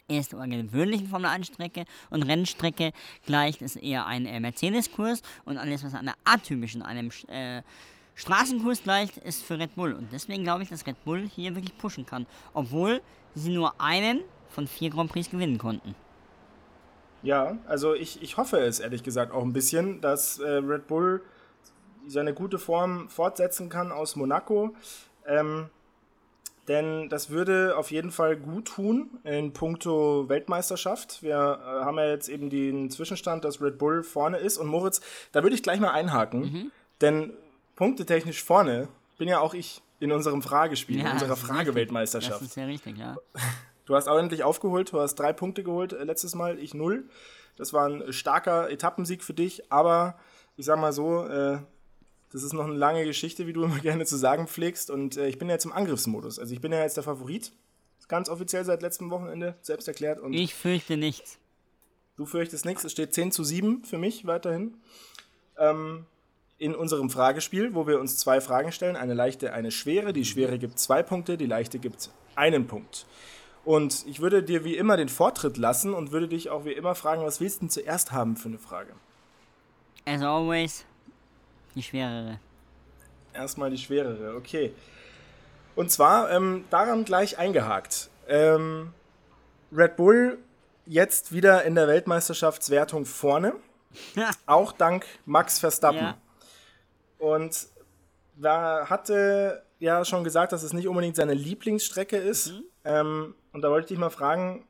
erst 0.10 0.34
der 0.34 0.48
gewöhnlichen 0.48 1.08
Formel 1.08 1.30
1-Strecke 1.30 1.86
und 2.10 2.24
Rennstrecke 2.24 2.92
gleicht 3.26 3.62
es 3.62 3.76
eher 3.76 4.06
ein 4.06 4.26
äh, 4.26 4.40
Mercedes-Kurs 4.40 5.22
und 5.46 5.58
alles, 5.58 5.84
was 5.84 5.94
einer 5.94 6.16
atypischen, 6.26 6.82
einem 6.82 7.12
äh, 7.28 7.62
Straßenkurs 8.20 8.84
gleicht, 8.84 9.18
ist 9.18 9.44
für 9.44 9.58
Red 9.58 9.76
Bull. 9.76 9.94
Und 9.94 10.12
deswegen 10.12 10.44
glaube 10.44 10.64
ich, 10.64 10.70
dass 10.70 10.86
Red 10.86 11.02
Bull 11.06 11.30
hier 11.34 11.56
wirklich 11.56 11.78
pushen 11.78 12.06
kann, 12.06 12.26
obwohl 12.54 13.02
sie 13.34 13.54
nur 13.54 13.80
einen 13.80 14.22
von 14.50 14.68
vier 14.68 14.90
Grand 14.90 15.10
Prix 15.10 15.30
gewinnen 15.30 15.58
konnten. 15.58 15.96
Ja, 17.24 17.58
also 17.66 17.94
ich, 17.94 18.22
ich 18.22 18.36
hoffe 18.36 18.58
es 18.58 18.82
ehrlich 18.82 19.04
gesagt 19.04 19.32
auch 19.32 19.42
ein 19.42 19.54
bisschen, 19.54 20.02
dass 20.02 20.40
äh, 20.40 20.50
Red 20.50 20.88
Bull 20.88 21.22
seine 22.08 22.34
gute 22.34 22.60
Form 22.60 23.08
fortsetzen 23.08 23.70
kann 23.70 23.92
aus 23.92 24.18
Monaco. 24.18 24.76
Ähm, 25.26 25.70
denn 26.68 27.08
das 27.08 27.30
würde 27.30 27.78
auf 27.78 27.90
jeden 27.90 28.12
Fall 28.12 28.36
gut 28.36 28.66
tun 28.66 29.18
in 29.24 29.54
puncto 29.54 30.28
Weltmeisterschaft. 30.28 31.24
Wir 31.24 31.36
äh, 31.36 31.86
haben 31.86 31.98
ja 31.98 32.08
jetzt 32.08 32.28
eben 32.28 32.50
den 32.50 32.90
Zwischenstand, 32.90 33.46
dass 33.46 33.62
Red 33.62 33.78
Bull 33.78 34.04
vorne 34.04 34.38
ist. 34.40 34.58
Und 34.58 34.68
Moritz, 34.68 35.00
da 35.32 35.42
würde 35.42 35.56
ich 35.56 35.64
gleich 35.64 35.80
mal 35.80 35.92
einhaken, 35.92 36.42
mhm. 36.42 36.72
denn 37.00 37.34
punktetechnisch 37.80 38.44
vorne 38.44 38.90
bin 39.18 39.30
ja 39.30 39.40
auch 39.40 39.54
ich 39.54 39.82
in 40.02 40.12
unserem 40.12 40.42
Fragespiel, 40.42 41.00
ja, 41.00 41.06
in 41.06 41.12
unserer 41.14 41.38
Frageweltmeisterschaft. 41.38 42.42
Das 42.42 42.50
ist 42.50 42.58
ja 42.58 42.66
richtig, 42.66 42.98
ja. 42.98 43.18
Du 43.86 43.96
hast 43.96 44.10
auch 44.10 44.18
endlich 44.18 44.44
aufgeholt, 44.44 44.92
du 44.92 45.00
hast 45.00 45.16
drei 45.16 45.32
Punkte 45.32 45.64
geholt 45.64 45.94
äh, 45.94 46.04
letztes 46.04 46.36
Mal, 46.36 46.60
ich 46.60 46.74
null. 46.74 47.10
Das 47.56 47.72
war 47.72 47.88
ein 47.88 48.12
starker 48.12 48.70
Etappensieg 48.70 49.24
für 49.24 49.34
dich, 49.34 49.72
aber 49.72 50.20
ich 50.58 50.66
sag 50.66 50.78
mal 50.78 50.92
so, 50.92 51.26
äh, 51.26 51.60
das 52.34 52.44
ist 52.44 52.52
noch 52.52 52.66
eine 52.66 52.76
lange 52.76 53.06
Geschichte, 53.06 53.48
wie 53.48 53.54
du 53.54 53.64
immer 53.64 53.80
gerne 53.82 54.06
zu 54.06 54.18
sagen 54.18 54.48
pflegst. 54.48 54.90
Und 54.90 55.16
äh, 55.16 55.28
ich 55.28 55.40
bin 55.40 55.48
ja 55.48 55.54
jetzt 55.54 55.66
im 55.66 55.72
Angriffsmodus. 55.72 56.38
Also 56.38 56.54
ich 56.54 56.60
bin 56.60 56.74
ja 56.74 56.82
jetzt 56.82 56.98
der 56.98 57.04
Favorit. 57.04 57.54
Ganz 58.10 58.28
offiziell 58.28 58.66
seit 58.66 58.82
letztem 58.82 59.10
Wochenende, 59.10 59.56
selbst 59.62 59.88
erklärt. 59.88 60.20
Und 60.20 60.34
ich 60.34 60.54
fürchte 60.54 60.98
nichts. 60.98 61.38
Du 62.18 62.26
fürchtest 62.26 62.66
nichts. 62.66 62.84
Es 62.84 62.92
steht 62.92 63.14
10 63.14 63.32
zu 63.32 63.46
7 63.46 63.86
für 63.86 63.98
mich 63.98 64.26
weiterhin. 64.26 64.76
Ähm, 65.58 66.06
in 66.60 66.76
unserem 66.76 67.10
Fragespiel, 67.10 67.74
wo 67.74 67.88
wir 67.88 68.00
uns 68.00 68.18
zwei 68.18 68.42
Fragen 68.42 68.72
stellen. 68.72 68.96
Eine 68.96 69.14
leichte, 69.14 69.54
eine 69.54 69.72
schwere. 69.72 70.14
Die 70.14 70.26
schwere 70.26 70.60
gibt 70.60 70.78
zwei 70.78 71.02
Punkte, 71.02 71.38
die 71.38 71.46
leichte 71.46 71.80
gibt 71.80 72.12
einen 72.36 72.68
Punkt. 72.68 73.06
Und 73.66 74.06
ich 74.08 74.20
würde 74.20 74.44
dir 74.44 74.64
wie 74.64 74.76
immer 74.76 74.98
den 74.98 75.10
Vortritt 75.10 75.58
lassen 75.58 75.94
und 75.94 76.12
würde 76.12 76.28
dich 76.28 76.50
auch 76.50 76.66
wie 76.66 76.74
immer 76.74 76.96
fragen, 76.96 77.24
was 77.24 77.40
willst 77.40 77.58
du 77.58 77.60
denn 77.62 77.70
zuerst 77.70 78.12
haben 78.12 78.36
für 78.36 78.50
eine 78.50 78.58
Frage? 78.58 78.94
As 80.06 80.22
always, 80.22 80.86
die 81.76 81.84
schwerere. 81.84 82.40
Erstmal 83.34 83.70
die 83.70 83.78
schwerere, 83.78 84.36
okay. 84.36 84.74
Und 85.76 85.92
zwar 85.92 86.32
ähm, 86.32 86.66
daran 86.70 87.06
gleich 87.06 87.38
eingehakt. 87.38 88.10
Ähm, 88.28 88.94
Red 89.72 89.96
Bull 89.96 90.40
jetzt 90.86 91.32
wieder 91.32 91.64
in 91.64 91.76
der 91.76 91.88
Weltmeisterschaftswertung 91.88 93.06
vorne. 93.06 93.54
auch 94.46 94.72
dank 94.72 95.06
Max 95.26 95.60
Verstappen. 95.60 96.00
Ja. 96.00 96.18
Und 97.20 97.68
da 98.36 98.90
hatte 98.90 99.64
ja 99.80 100.04
schon 100.04 100.24
gesagt, 100.24 100.52
dass 100.52 100.64
es 100.64 100.74
nicht 100.74 100.88
unbedingt 100.88 101.16
seine 101.16 101.34
Lieblingsstrecke 101.34 102.18
ist. 102.18 102.52
Mhm. 102.52 102.64
Ähm, 102.86 103.36
und 103.52 103.62
da 103.62 103.70
wollte 103.70 103.86
ich 103.86 103.90
dich 103.90 104.00
mal 104.00 104.10
fragen, 104.10 104.66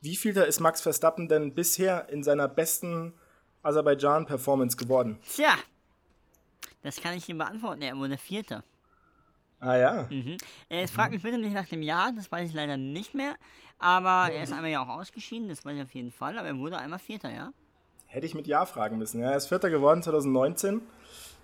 wie 0.00 0.16
viel 0.16 0.34
da 0.34 0.42
ist 0.42 0.60
Max 0.60 0.80
Verstappen 0.80 1.28
denn 1.28 1.54
bisher 1.54 2.08
in 2.08 2.22
seiner 2.22 2.48
besten 2.48 3.14
Aserbaidschan-Performance 3.62 4.76
geworden? 4.76 5.18
Tja, 5.22 5.54
das 6.82 7.00
kann 7.00 7.16
ich 7.16 7.28
ihm 7.28 7.38
beantworten. 7.38 7.82
Er 7.82 7.96
wurde 7.96 8.18
Vierter. 8.18 8.64
Ah 9.60 9.76
ja. 9.76 10.08
Mhm. 10.10 10.38
Äh, 10.68 10.82
es 10.82 10.90
mhm. 10.90 10.96
fragt 10.96 11.12
mich 11.12 11.22
bitte 11.22 11.38
nicht 11.38 11.54
nach 11.54 11.68
dem 11.68 11.82
Jahr, 11.82 12.12
das 12.12 12.32
weiß 12.32 12.48
ich 12.48 12.54
leider 12.54 12.76
nicht 12.76 13.14
mehr. 13.14 13.36
Aber 13.78 14.28
mhm. 14.28 14.36
er 14.36 14.42
ist 14.42 14.52
einmal 14.52 14.70
ja 14.70 14.82
auch 14.82 14.88
ausgeschieden, 14.88 15.48
das 15.48 15.64
weiß 15.64 15.76
ich 15.76 15.82
auf 15.82 15.94
jeden 15.94 16.10
Fall. 16.10 16.36
Aber 16.36 16.48
er 16.48 16.58
wurde 16.58 16.78
einmal 16.78 16.98
Vierter, 16.98 17.30
ja. 17.30 17.52
Hätte 18.12 18.26
ich 18.26 18.34
mit 18.34 18.46
Ja 18.46 18.66
fragen 18.66 18.98
müssen. 18.98 19.22
Er 19.22 19.34
ist 19.34 19.46
Vierter 19.46 19.70
geworden 19.70 20.02
2019, 20.02 20.82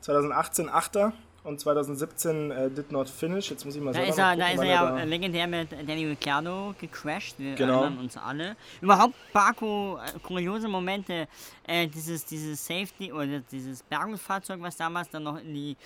2018 0.02 0.68
Achter 0.68 1.14
und 1.44 1.60
2017 1.60 2.50
äh, 2.50 2.70
Did 2.70 2.92
Not 2.92 3.08
Finish. 3.08 3.50
Jetzt 3.50 3.64
muss 3.64 3.74
ich 3.76 3.82
mal 3.82 3.92
da 3.92 4.00
ist 4.00 4.18
er, 4.18 4.30
gucken, 4.30 4.40
Da 4.40 4.50
ist 4.50 4.58
er 4.58 4.66
ja 4.66 4.90
da 4.90 5.04
legendär 5.04 5.46
mit 5.46 5.72
Danny 5.72 6.06
Ricciardo 6.06 6.74
gecrashed. 6.78 7.38
Wir 7.38 7.54
genau. 7.54 7.82
erinnern 7.82 7.98
uns 7.98 8.16
alle. 8.16 8.56
Überhaupt 8.80 9.14
Baku, 9.32 9.96
äh, 9.96 10.18
kuriose 10.22 10.68
Momente. 10.68 11.28
Äh, 11.66 11.86
dieses, 11.86 12.24
dieses 12.24 12.64
Safety 12.64 13.12
oder 13.12 13.40
dieses 13.40 13.82
Bergungsfahrzeug, 13.82 14.60
was 14.60 14.76
damals 14.76 15.10
dann 15.10 15.22
noch 15.22 15.38
in 15.40 15.54
die, 15.54 15.76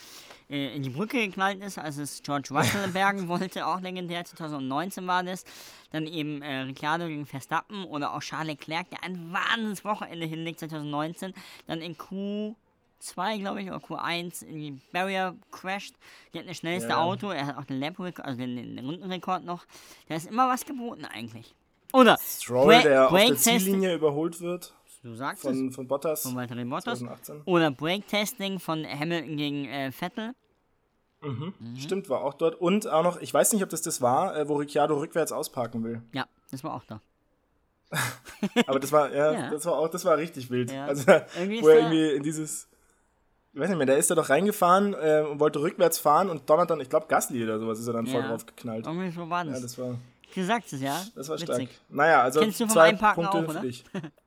äh, 0.49 0.75
in 0.75 0.83
die 0.83 0.91
Brücke 0.91 1.19
geknallt 1.19 1.63
ist, 1.63 1.79
als 1.79 1.99
es 1.99 2.23
George 2.23 2.49
Russell 2.51 2.89
bergen 2.93 3.29
wollte, 3.29 3.67
auch 3.67 3.81
legendär. 3.81 4.25
2019 4.25 5.07
war 5.07 5.23
das. 5.23 5.45
Dann 5.91 6.07
eben 6.07 6.41
äh, 6.43 6.61
Ricciardo 6.61 7.07
gegen 7.07 7.27
Verstappen 7.27 7.85
oder 7.85 8.15
auch 8.15 8.21
Charles 8.21 8.49
Leclerc, 8.49 8.89
der 8.91 9.05
ein 9.05 9.33
wahnsinniges 9.33 9.85
Wochenende 9.85 10.27
hinlegt 10.27 10.61
2019. 10.61 11.35
Dann 11.67 11.83
in 11.83 11.99
Q 11.99 12.57
2, 13.03 13.39
glaube 13.39 13.63
ich, 13.63 13.69
oder 13.69 13.79
Q1 13.79 14.45
in 14.45 14.59
die 14.59 14.79
Barrier 14.93 15.37
crasht. 15.51 15.95
Die 16.33 16.39
hat 16.39 16.49
das 16.49 16.57
schnellste 16.57 16.91
ja. 16.91 17.03
Auto, 17.03 17.31
er 17.31 17.47
hat 17.47 17.59
auch 17.59 17.65
den 17.65 17.81
Lap 17.81 17.99
also 17.99 18.39
den, 18.39 18.57
den 18.57 18.79
Rundenrekord 18.85 19.45
noch. 19.45 19.65
Da 20.09 20.15
ist 20.15 20.31
immer 20.31 20.49
was 20.49 20.65
geboten 20.65 21.05
eigentlich. 21.05 21.55
Oder 21.93 22.17
Stroll, 22.19 22.67
Bra 22.67 22.83
der 22.83 23.11
auf 23.11 23.19
der 23.19 23.37
Ziellinie 23.37 23.95
überholt 23.95 24.41
wird. 24.41 24.75
Du 25.03 25.15
sagst 25.15 25.43
von, 25.43 25.69
es. 25.69 25.75
Von 25.75 25.89
Bottas. 25.89 26.23
Von 26.23 26.37
Valtteri 26.37 26.65
Bottas. 26.65 27.01
2018. 27.01 27.43
Oder 27.45 27.71
Brake-Testing 27.71 28.61
von 28.61 28.87
Hamilton 28.87 29.37
gegen 29.37 29.65
äh, 29.67 29.91
Vettel. 29.91 30.33
Mhm. 31.21 31.55
Mhm. 31.59 31.77
Stimmt, 31.77 32.09
war 32.09 32.23
auch 32.23 32.35
dort. 32.35 32.55
Und 32.55 32.89
auch 32.89 33.03
noch, 33.03 33.21
ich 33.21 33.35
weiß 33.35 33.53
nicht, 33.53 33.63
ob 33.63 33.69
das 33.69 33.83
das 33.83 34.01
war, 34.01 34.37
äh, 34.37 34.49
wo 34.49 34.57
Ricciardo 34.57 34.97
rückwärts 34.97 35.33
ausparken 35.33 35.83
will. 35.83 36.03
Ja, 36.13 36.27
das 36.51 36.63
war 36.63 36.75
auch 36.75 36.85
da. 36.85 37.01
Aber 38.67 38.81
das 38.81 38.93
war, 38.93 39.13
ja, 39.13 39.33
ja, 39.41 39.51
das 39.51 39.67
war 39.67 39.77
auch, 39.77 39.89
das 39.89 40.05
war 40.05 40.17
richtig 40.17 40.51
wild. 40.51 40.71
Ja. 40.71 40.87
Also, 40.87 41.07
wo 41.07 41.69
er 41.69 41.79
irgendwie 41.79 42.11
in 42.13 42.23
dieses 42.23 42.69
ich 43.53 43.61
weiß 43.61 43.69
nicht 43.69 43.79
mehr, 43.79 43.87
da 43.87 43.95
ist 43.95 44.09
er 44.11 44.17
doch 44.17 44.31
reingefahren 44.31 44.95
äh, 44.95 45.25
und 45.31 45.39
wollte 45.39 45.61
rückwärts 45.61 45.99
fahren 45.99 46.31
und 46.31 46.49
donnert 46.49 46.71
dann, 46.71 46.81
ich 46.81 46.89
glaube, 46.89 47.07
Gasly 47.07 47.45
oder 47.45 47.59
sowas 47.59 47.79
ist 47.79 47.87
er 47.87 47.93
dann 47.93 48.07
ja. 48.07 48.13
voll 48.13 48.23
drauf 48.23 48.47
geknallt. 48.47 48.87
Irgendwie 48.87 49.11
so 49.11 49.29
war 49.29 49.45
das. 49.45 49.55
Ja, 49.57 49.61
das 49.61 49.79
war. 49.79 49.99
Du 50.35 50.45
sagst 50.45 50.73
es, 50.73 50.81
ja? 50.81 51.05
Das 51.15 51.29
war 51.29 51.39
Witzig. 51.39 51.55
stark. 51.55 51.69
Naja, 51.91 52.23
also 52.23 52.41
Kennst 52.41 52.61
du 52.61 52.65
vom 52.65 52.73
zwei 52.73 52.89
Einparken 52.89 53.25
Punkte 53.25 53.39
auch, 53.39 53.51
oder? 53.51 53.61
für 53.61 53.67
dich. 53.67 53.85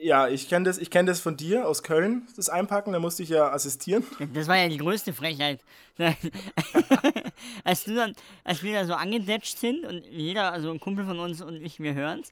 Ja, 0.00 0.28
ich 0.28 0.48
kenne 0.48 0.64
das, 0.64 0.78
kenn 0.90 1.06
das 1.06 1.18
von 1.18 1.36
dir 1.36 1.66
aus 1.66 1.82
Köln, 1.82 2.28
das 2.36 2.48
Einpacken, 2.48 2.92
da 2.92 3.00
musste 3.00 3.24
ich 3.24 3.30
ja 3.30 3.50
assistieren. 3.50 4.04
Das 4.32 4.46
war 4.46 4.56
ja 4.56 4.68
die 4.68 4.76
größte 4.76 5.12
Frechheit. 5.12 5.60
als, 7.64 7.82
du 7.82 7.96
dann, 7.96 8.14
als 8.44 8.62
wir 8.62 8.74
da 8.74 8.86
so 8.86 8.94
angedetscht 8.94 9.58
sind 9.58 9.84
und 9.84 10.04
jeder, 10.06 10.52
also 10.52 10.70
ein 10.70 10.78
Kumpel 10.78 11.04
von 11.04 11.18
uns 11.18 11.42
und 11.42 11.56
ich, 11.56 11.80
wir 11.80 11.94
hören 11.94 12.20
es, 12.20 12.30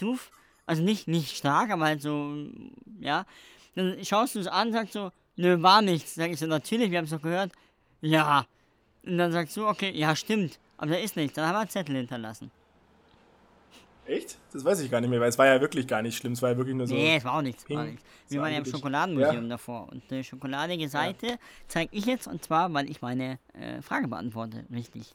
du, 0.00 0.18
also 0.66 0.82
nicht, 0.82 1.06
nicht 1.06 1.36
stark, 1.36 1.70
aber 1.70 1.84
halt 1.84 2.02
so, 2.02 2.34
ja, 2.98 3.26
dann 3.76 4.04
schaust 4.04 4.34
du 4.34 4.40
es 4.40 4.48
an 4.48 4.68
und 4.68 4.72
sagst 4.72 4.94
so, 4.94 5.12
Nö, 5.36 5.60
war 5.62 5.82
nichts. 5.82 6.14
Sag 6.14 6.30
ich 6.30 6.38
so, 6.38 6.46
natürlich, 6.46 6.90
wir 6.90 6.98
haben 6.98 7.04
es 7.04 7.10
doch 7.10 7.22
gehört. 7.22 7.52
Ja. 8.00 8.46
Und 9.04 9.18
dann 9.18 9.32
sagst 9.32 9.56
du, 9.56 9.66
okay, 9.66 9.90
ja, 9.90 10.14
stimmt. 10.14 10.58
Aber 10.76 10.92
da 10.92 10.96
ist 10.96 11.16
nichts. 11.16 11.34
Dann 11.34 11.46
haben 11.46 11.54
wir 11.54 11.60
einen 11.60 11.70
Zettel 11.70 11.96
hinterlassen. 11.96 12.50
Echt? 14.06 14.38
Das 14.52 14.64
weiß 14.64 14.80
ich 14.80 14.90
gar 14.90 15.00
nicht 15.00 15.08
mehr, 15.08 15.20
weil 15.20 15.30
es 15.30 15.38
war 15.38 15.46
ja 15.46 15.60
wirklich 15.60 15.86
gar 15.86 16.02
nicht 16.02 16.16
schlimm. 16.16 16.32
Es 16.34 16.42
war 16.42 16.50
ja 16.50 16.56
wirklich 16.56 16.76
nur 16.76 16.86
so. 16.86 16.94
Nee, 16.94 17.16
es 17.16 17.24
war 17.24 17.34
auch 17.34 17.42
nichts. 17.42 17.68
War 17.70 17.84
nichts. 17.84 18.04
Wir 18.28 18.40
waren 18.40 18.52
ja 18.52 18.58
im 18.58 18.64
Schokoladenmuseum 18.66 19.44
ja. 19.44 19.48
davor. 19.48 19.88
Und 19.90 20.10
die 20.10 20.22
schokoladige 20.22 20.88
Seite 20.88 21.26
ja. 21.26 21.36
zeige 21.68 21.96
ich 21.96 22.04
jetzt 22.04 22.26
und 22.26 22.44
zwar, 22.44 22.72
weil 22.74 22.90
ich 22.90 23.00
meine 23.00 23.38
äh, 23.54 23.80
Frage 23.80 24.08
beantworte. 24.08 24.66
Richtig. 24.70 25.14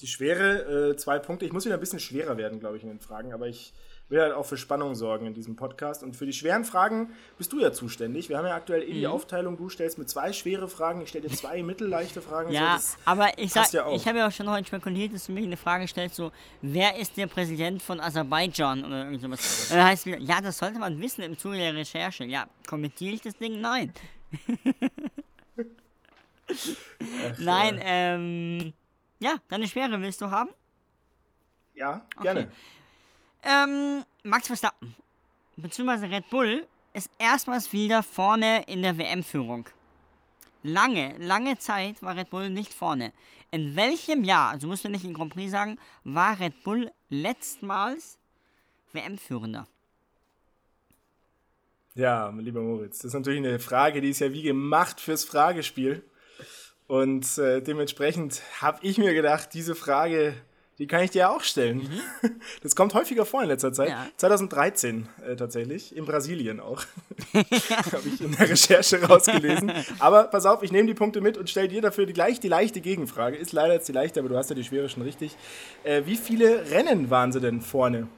Die 0.00 0.06
schwere, 0.06 0.90
äh, 0.90 0.96
zwei 0.96 1.18
Punkte. 1.18 1.44
Ich 1.44 1.52
muss 1.52 1.64
wieder 1.64 1.74
ein 1.74 1.80
bisschen 1.80 2.00
schwerer 2.00 2.36
werden, 2.36 2.60
glaube 2.60 2.76
ich, 2.76 2.82
in 2.82 2.88
den 2.88 3.00
Fragen, 3.00 3.32
aber 3.32 3.48
ich 3.48 3.72
will 4.10 4.20
halt 4.20 4.32
auch 4.34 4.44
für 4.44 4.56
Spannung 4.56 4.94
sorgen 4.94 5.26
in 5.26 5.34
diesem 5.34 5.56
Podcast. 5.56 6.02
Und 6.02 6.16
für 6.16 6.26
die 6.26 6.32
schweren 6.32 6.64
Fragen 6.64 7.10
bist 7.38 7.52
du 7.52 7.60
ja 7.60 7.72
zuständig. 7.72 8.28
Wir 8.28 8.38
haben 8.38 8.46
ja 8.46 8.56
aktuell 8.56 8.82
eh 8.82 8.92
die 8.92 9.06
mhm. 9.06 9.12
Aufteilung, 9.12 9.56
du 9.56 9.68
stellst 9.68 9.98
mir 9.98 10.06
zwei 10.06 10.32
schwere 10.32 10.68
Fragen, 10.68 11.00
ich 11.02 11.10
stelle 11.10 11.28
dir 11.28 11.36
zwei 11.36 11.62
mittelleichte 11.62 12.20
Fragen. 12.20 12.50
Ja, 12.52 12.78
so, 12.78 12.96
aber 13.04 13.38
ich 13.38 13.52
sag, 13.52 13.72
ja 13.72 13.90
ich 13.92 14.06
habe 14.06 14.18
ja 14.18 14.26
auch 14.26 14.32
schon 14.32 14.50
heute 14.50 14.66
spekuliert, 14.66 15.14
dass 15.14 15.26
du 15.26 15.32
mir 15.32 15.42
eine 15.42 15.56
Frage 15.56 15.86
stellst, 15.86 16.16
so, 16.16 16.32
wer 16.60 16.96
ist 16.98 17.16
der 17.16 17.28
Präsident 17.28 17.82
von 17.82 18.00
Aserbaidschan 18.00 18.84
oder 18.84 19.04
irgend 19.04 19.22
sowas. 19.22 19.70
Und 19.70 19.76
dann 19.76 19.86
heißt 19.86 20.06
es, 20.06 20.16
ja, 20.20 20.40
das 20.40 20.58
sollte 20.58 20.78
man 20.78 21.00
wissen 21.00 21.22
im 21.22 21.38
Zuge 21.38 21.56
der 21.56 21.74
Recherche. 21.74 22.24
Ja, 22.24 22.46
kommentiere 22.66 23.14
ich 23.14 23.22
das 23.22 23.36
Ding? 23.36 23.60
Nein. 23.60 23.92
Ach, 26.50 27.38
Nein, 27.38 27.76
ja. 27.76 27.82
ähm, 27.84 28.72
ja, 29.20 29.36
deine 29.48 29.68
Schwere 29.68 30.00
willst 30.00 30.20
du 30.20 30.30
haben? 30.30 30.50
Ja, 31.74 32.04
gerne. 32.20 32.40
Okay. 32.40 32.50
Ähm, 33.42 34.04
Max 34.22 34.48
Verstappen, 34.48 34.94
beziehungsweise 35.56 36.10
Red 36.10 36.28
Bull, 36.28 36.66
ist 36.92 37.10
erstmals 37.18 37.72
wieder 37.72 38.02
vorne 38.02 38.64
in 38.66 38.82
der 38.82 38.98
WM-Führung. 38.98 39.68
Lange, 40.62 41.16
lange 41.18 41.58
Zeit 41.58 42.02
war 42.02 42.16
Red 42.16 42.30
Bull 42.30 42.50
nicht 42.50 42.74
vorne. 42.74 43.12
In 43.50 43.76
welchem 43.76 44.24
Jahr, 44.24 44.50
also 44.50 44.66
musst 44.66 44.84
du 44.84 44.88
nicht 44.88 45.04
in 45.04 45.14
Grand 45.14 45.32
Prix 45.32 45.50
sagen, 45.50 45.78
war 46.04 46.38
Red 46.38 46.62
Bull 46.62 46.92
letztmals 47.08 48.18
WM-Führender? 48.92 49.66
Ja, 51.94 52.30
mein 52.30 52.44
lieber 52.44 52.60
Moritz, 52.60 52.98
das 52.98 53.06
ist 53.06 53.14
natürlich 53.14 53.40
eine 53.40 53.58
Frage, 53.58 54.00
die 54.00 54.10
ist 54.10 54.20
ja 54.20 54.32
wie 54.32 54.42
gemacht 54.42 55.00
fürs 55.00 55.24
Fragespiel. 55.24 56.04
Und 56.90 57.38
äh, 57.38 57.62
dementsprechend 57.62 58.42
habe 58.60 58.80
ich 58.82 58.98
mir 58.98 59.14
gedacht, 59.14 59.50
diese 59.54 59.76
Frage 59.76 60.34
Die 60.80 60.88
kann 60.88 61.04
ich 61.04 61.12
dir 61.12 61.30
auch 61.30 61.42
stellen. 61.42 61.88
Mhm. 62.22 62.40
Das 62.64 62.74
kommt 62.74 62.94
häufiger 62.94 63.24
vor 63.24 63.42
in 63.42 63.48
letzter 63.48 63.72
Zeit. 63.72 63.90
Ja. 63.90 64.08
2013 64.16 65.08
äh, 65.24 65.36
tatsächlich, 65.36 65.94
in 65.94 66.04
Brasilien 66.04 66.58
auch. 66.58 66.82
Habe 67.32 68.08
ich 68.12 68.20
in 68.20 68.32
der 68.32 68.48
Recherche 68.48 69.00
rausgelesen. 69.04 69.70
Aber 70.00 70.24
pass 70.24 70.46
auf, 70.46 70.64
ich 70.64 70.72
nehme 70.72 70.88
die 70.88 70.94
Punkte 70.94 71.20
mit 71.20 71.38
und 71.38 71.48
stelle 71.48 71.68
dir 71.68 71.80
dafür 71.80 72.06
die, 72.06 72.12
gleich 72.12 72.40
die 72.40 72.48
leichte 72.48 72.80
Gegenfrage. 72.80 73.36
Ist 73.36 73.52
leider 73.52 73.74
jetzt 73.74 73.86
die 73.86 73.92
leichte, 73.92 74.18
aber 74.18 74.28
du 74.28 74.36
hast 74.36 74.50
ja 74.50 74.56
die 74.56 74.64
schwere 74.64 74.88
schon 74.88 75.04
richtig. 75.04 75.36
Äh, 75.84 76.02
wie 76.06 76.16
viele 76.16 76.72
Rennen 76.72 77.08
waren 77.08 77.30
sie 77.30 77.40
denn 77.40 77.60
vorne? 77.60 78.08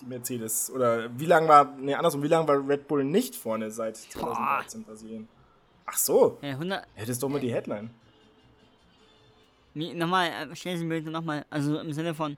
Die 0.00 0.06
Mercedes. 0.06 0.70
Oder 0.70 1.10
wie 1.18 1.26
lange 1.26 1.46
war, 1.46 1.76
nee, 1.78 1.92
andersrum, 1.92 2.22
wie 2.22 2.28
lange 2.28 2.48
war 2.48 2.66
Red 2.66 2.88
Bull 2.88 3.04
nicht 3.04 3.36
vorne 3.36 3.70
seit 3.70 3.98
2013 3.98 4.80
in 4.80 4.86
Brasilien? 4.86 5.28
Ach 5.86 5.96
so. 5.96 6.38
Ja, 6.42 6.50
100, 6.50 6.82
ja, 6.82 7.00
das 7.00 7.08
ist 7.10 7.22
doch 7.22 7.28
mal 7.28 7.40
die 7.40 7.52
Headline. 7.52 7.90
Wie, 9.74 9.92
nochmal, 9.92 10.28
äh, 10.28 10.54
stell 10.54 10.76
Sie 10.76 10.84
mir 10.84 10.98
bitte 10.98 11.10
nochmal, 11.10 11.44
also 11.50 11.78
im 11.80 11.92
Sinne 11.92 12.14
von, 12.14 12.36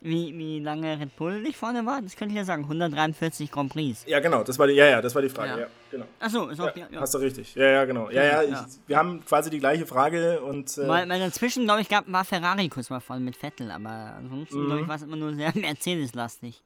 wie, 0.00 0.36
wie 0.38 0.60
lange 0.60 0.98
Red 0.98 1.16
Bull 1.16 1.42
nicht 1.42 1.56
vorne 1.56 1.84
war, 1.84 2.00
das 2.00 2.16
könnte 2.16 2.32
ich 2.32 2.38
ja 2.38 2.44
sagen, 2.44 2.62
143 2.62 3.50
Grand 3.50 3.72
Prix. 3.72 4.04
Ja, 4.06 4.20
genau, 4.20 4.42
das 4.42 4.58
war 4.58 4.66
die, 4.66 4.74
ja, 4.74 4.86
ja, 4.86 5.02
das 5.02 5.14
war 5.14 5.22
die 5.22 5.28
Frage, 5.28 5.50
ja, 5.50 5.58
ja 5.58 5.66
genau. 5.90 6.06
Achso, 6.20 6.48
ist 6.48 6.60
auch, 6.60 6.74
ja, 6.76 6.86
ja, 6.90 7.00
Hast 7.00 7.14
du 7.14 7.18
richtig, 7.18 7.54
ja, 7.54 7.66
ja, 7.66 7.84
genau. 7.84 8.08
Ja, 8.10 8.24
ja, 8.24 8.42
ich, 8.42 8.56
wir 8.86 8.96
haben 8.96 9.24
quasi 9.24 9.50
die 9.50 9.58
gleiche 9.58 9.86
Frage 9.86 10.40
und... 10.40 10.78
Äh, 10.78 10.88
weil, 10.88 11.08
weil 11.08 11.20
dazwischen, 11.20 11.64
glaube 11.64 11.82
ich, 11.82 11.88
gab, 11.88 12.10
war 12.10 12.24
Ferrari 12.24 12.68
kurz 12.68 12.90
mal 12.90 13.00
vorne 13.00 13.22
mit 13.22 13.36
Vettel, 13.36 13.70
aber 13.70 14.14
ansonsten, 14.16 14.62
mhm. 14.62 14.66
glaube 14.66 14.82
ich, 14.82 14.88
war 14.88 14.96
es 14.96 15.02
immer 15.02 15.16
nur 15.16 15.34
sehr 15.34 15.52
Mercedes-lastig. 15.54 16.62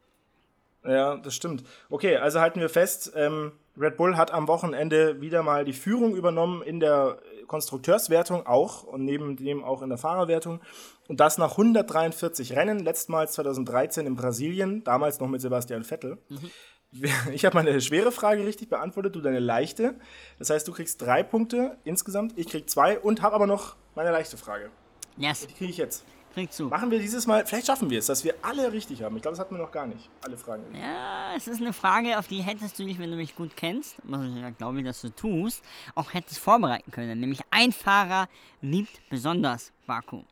Ja, 0.85 1.15
das 1.17 1.35
stimmt. 1.35 1.63
Okay, 1.89 2.17
also 2.17 2.41
halten 2.41 2.59
wir 2.59 2.69
fest, 2.69 3.13
ähm, 3.15 3.53
Red 3.79 3.97
Bull 3.97 4.17
hat 4.17 4.31
am 4.31 4.47
Wochenende 4.47 5.21
wieder 5.21 5.41
mal 5.41 5.65
die 5.65 5.73
Führung 5.73 6.15
übernommen 6.15 6.61
in 6.61 6.79
der 6.79 7.19
Konstrukteurswertung 7.47 8.45
auch 8.45 8.83
und 8.83 9.03
neben 9.03 9.35
dem 9.35 9.63
auch 9.63 9.81
in 9.81 9.89
der 9.89 9.97
Fahrerwertung. 9.97 10.59
Und 11.07 11.19
das 11.19 11.37
nach 11.37 11.51
143 11.51 12.55
Rennen, 12.55 12.79
letztmals 12.79 13.33
2013 13.33 14.05
in 14.05 14.15
Brasilien, 14.15 14.83
damals 14.83 15.19
noch 15.19 15.27
mit 15.27 15.41
Sebastian 15.41 15.83
Vettel. 15.83 16.17
Mhm. 16.29 16.51
Ich 17.33 17.43
habe 17.43 17.55
meine 17.55 17.81
schwere 17.81 18.11
Frage 18.11 18.45
richtig 18.45 18.69
beantwortet, 18.69 19.15
du 19.15 19.21
deine 19.21 19.39
leichte. 19.39 19.95
Das 20.37 20.51
heißt, 20.51 20.67
du 20.67 20.73
kriegst 20.73 21.01
drei 21.01 21.23
Punkte 21.23 21.75
insgesamt, 21.83 22.37
ich 22.37 22.47
krieg 22.47 22.69
zwei 22.69 22.99
und 22.99 23.23
habe 23.23 23.33
aber 23.33 23.47
noch 23.47 23.75
meine 23.95 24.11
leichte 24.11 24.37
Frage. 24.37 24.69
Yes. 25.17 25.47
Die 25.47 25.53
kriege 25.55 25.71
ich 25.71 25.77
jetzt. 25.77 26.05
Krieg 26.33 26.51
zu. 26.51 26.65
Machen 26.65 26.91
wir 26.91 26.99
dieses 26.99 27.27
Mal, 27.27 27.45
vielleicht 27.45 27.67
schaffen 27.67 27.89
wir 27.89 27.99
es, 27.99 28.07
dass 28.07 28.23
wir 28.23 28.35
alle 28.41 28.71
richtig 28.71 29.03
haben. 29.03 29.15
Ich 29.15 29.21
glaube, 29.21 29.37
das 29.37 29.39
hatten 29.39 29.55
wir 29.55 29.61
noch 29.63 29.71
gar 29.71 29.85
nicht. 29.85 30.09
Alle 30.23 30.37
Fragen. 30.37 30.63
Ja, 30.75 31.35
es 31.35 31.47
ist 31.47 31.61
eine 31.61 31.73
Frage, 31.73 32.17
auf 32.17 32.27
die 32.27 32.41
hättest 32.41 32.77
du 32.79 32.85
dich, 32.85 32.99
wenn 32.99 33.11
du 33.11 33.17
mich 33.17 33.35
gut 33.35 33.55
kennst, 33.55 33.97
was 34.03 34.23
ich 34.25 34.35
ja 34.35 34.49
glaube, 34.49 34.83
dass 34.83 35.01
du 35.01 35.09
tust, 35.09 35.63
auch 35.95 36.13
hättest 36.13 36.39
vorbereiten 36.39 36.91
können. 36.91 37.19
Nämlich 37.19 37.41
ein 37.51 37.71
Fahrer 37.71 38.27
liebt 38.61 38.99
besonders 39.09 39.71
Baku. 39.85 40.23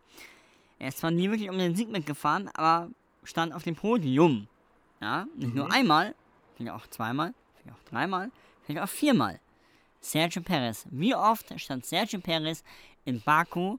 Er 0.79 0.89
ist 0.89 0.97
zwar 0.97 1.11
nie 1.11 1.29
wirklich 1.29 1.49
um 1.49 1.57
den 1.57 1.75
Sieg 1.75 1.89
mitgefahren, 1.89 2.49
aber 2.53 2.89
stand 3.23 3.53
auf 3.53 3.63
dem 3.63 3.75
Podium. 3.75 4.47
Ja, 4.99 5.25
nicht 5.35 5.49
mhm. 5.49 5.55
nur 5.55 5.71
einmal, 5.71 6.15
vielleicht 6.55 6.75
auch 6.75 6.87
zweimal, 6.87 7.33
vielleicht 7.55 7.77
auch 7.77 7.83
dreimal, 7.89 8.31
vielleicht 8.63 8.83
auch 8.83 8.89
viermal. 8.89 9.39
Sergio 9.99 10.41
Perez. 10.41 10.85
Wie 10.89 11.13
oft 11.13 11.53
stand 11.59 11.85
Sergio 11.85 12.19
Perez 12.19 12.63
in 13.05 13.21
Baku 13.21 13.77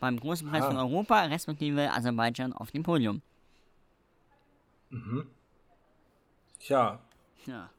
beim 0.00 0.18
Großen 0.18 0.48
Preis 0.48 0.64
ah. 0.64 0.68
von 0.68 0.76
Europa, 0.76 1.22
respektive 1.24 1.92
Aserbaidschan, 1.92 2.52
auf 2.52 2.70
dem 2.70 2.82
Podium. 2.82 3.22
Mhm. 4.90 5.26
Tja. 6.60 6.98
Ja. 7.46 7.70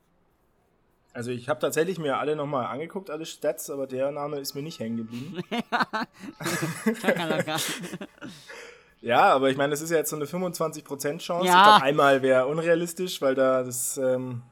Also 1.14 1.32
ich 1.32 1.50
habe 1.50 1.60
tatsächlich 1.60 1.98
mir 1.98 2.18
alle 2.18 2.36
nochmal 2.36 2.68
angeguckt, 2.68 3.10
alle 3.10 3.26
Stats, 3.26 3.70
aber 3.70 3.88
der 3.88 4.12
Name 4.12 4.38
ist 4.38 4.54
mir 4.54 4.62
nicht 4.62 4.80
hängen 4.80 4.98
geblieben. 4.98 5.42
ja, 9.02 9.34
aber 9.34 9.50
ich 9.50 9.58
meine, 9.58 9.72
das 9.72 9.82
ist 9.82 9.90
ja 9.90 9.98
jetzt 9.98 10.12
so 10.12 10.16
eine 10.16 10.26
25% 10.26 11.18
Chance. 11.18 11.48
Ja. 11.48 11.58
Ich 11.58 11.64
glaube, 11.64 11.84
einmal 11.84 12.22
wäre 12.22 12.46
unrealistisch, 12.46 13.22
weil 13.22 13.36
da 13.36 13.64
das 13.64 13.98
ähm, 13.98 14.44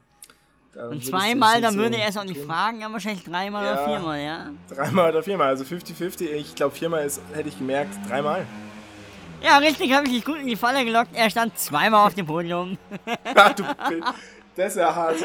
und 0.90 1.04
zweimal, 1.04 1.60
dann 1.60 1.76
würde 1.76 1.96
er 1.96 2.08
es 2.08 2.16
auch 2.16 2.24
nicht 2.24 2.40
fragen, 2.40 2.84
aber 2.84 2.94
wahrscheinlich 2.94 3.24
dreimal 3.24 3.64
ja, 3.64 3.72
oder 3.72 3.84
viermal, 3.84 4.20
ja? 4.20 4.50
Dreimal 4.68 5.10
oder 5.10 5.22
viermal, 5.22 5.48
also 5.48 5.64
50-50. 5.64 6.30
Ich 6.32 6.54
glaube, 6.54 6.74
viermal 6.74 7.04
ist, 7.04 7.20
hätte 7.32 7.48
ich 7.48 7.58
gemerkt, 7.58 7.94
dreimal. 8.08 8.46
Ja, 9.42 9.58
richtig, 9.58 9.92
habe 9.92 10.06
ich 10.06 10.12
dich 10.14 10.24
gut 10.24 10.38
in 10.38 10.46
die 10.46 10.56
Falle 10.56 10.84
gelockt. 10.84 11.10
Er 11.14 11.30
stand 11.30 11.56
zweimal 11.58 12.06
auf 12.06 12.14
dem 12.14 12.26
Podium. 12.26 12.76
Ach, 13.34 13.52
du, 13.54 13.64
das 14.58 14.72
ist 14.72 14.76
ja 14.78 14.92
hart. 14.92 15.16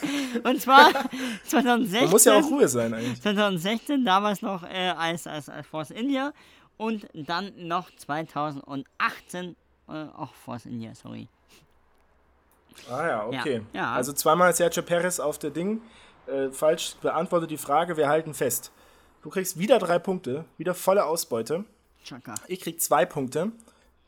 Und 0.42 0.60
zwar 0.60 0.90
2016. 1.44 2.02
Man 2.02 2.10
muss 2.10 2.24
ja 2.24 2.34
auch 2.34 2.50
Ruhe 2.50 2.66
sein 2.66 2.92
eigentlich. 2.92 3.22
2016, 3.22 4.04
damals 4.04 4.42
noch 4.42 4.64
äh, 4.64 4.92
als, 4.96 5.26
als, 5.28 5.48
als 5.48 5.66
Force 5.66 5.92
India. 5.92 6.32
Und 6.76 7.06
dann 7.14 7.52
noch 7.56 7.88
2018 7.94 9.54
äh, 9.88 9.92
auch 10.16 10.34
Force 10.34 10.66
India, 10.66 10.92
sorry. 10.94 11.28
Ah 12.88 13.06
ja, 13.06 13.26
okay. 13.26 13.62
Ja, 13.72 13.80
ja. 13.80 13.92
Also 13.92 14.12
zweimal 14.12 14.54
Sergio 14.54 14.82
Perez 14.82 15.20
auf 15.20 15.38
der 15.38 15.50
Ding. 15.50 15.82
Äh, 16.26 16.50
falsch 16.50 16.94
beantwortet 17.00 17.50
die 17.50 17.56
Frage, 17.56 17.96
wir 17.96 18.08
halten 18.08 18.34
fest. 18.34 18.72
Du 19.22 19.30
kriegst 19.30 19.58
wieder 19.58 19.78
drei 19.78 19.98
Punkte, 19.98 20.44
wieder 20.56 20.74
volle 20.74 21.04
Ausbeute. 21.04 21.64
Chaka. 22.04 22.34
Ich 22.46 22.60
krieg 22.60 22.80
zwei 22.80 23.04
Punkte. 23.04 23.52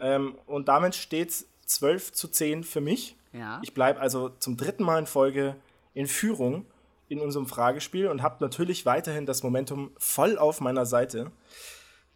Ähm, 0.00 0.37
und 0.46 0.68
damit 0.68 0.94
steht 0.94 1.30
es 1.30 1.46
12 1.66 2.12
zu 2.12 2.28
10 2.28 2.64
für 2.64 2.80
mich. 2.80 3.16
Ja. 3.32 3.61
Ich 3.62 3.74
bleibe 3.74 4.00
also 4.00 4.30
zum 4.30 4.56
dritten 4.56 4.85
Mal 4.85 4.98
in 4.98 5.06
Folge 5.06 5.56
in 5.94 6.06
Führung 6.06 6.66
in 7.08 7.20
unserem 7.20 7.46
Fragespiel 7.46 8.08
und 8.08 8.22
habe 8.22 8.37
natürlich 8.40 8.87
weiterhin 8.87 9.26
das 9.26 9.42
Momentum 9.42 9.90
voll 9.98 10.38
auf 10.38 10.61
meiner 10.61 10.87
Seite. 10.87 11.30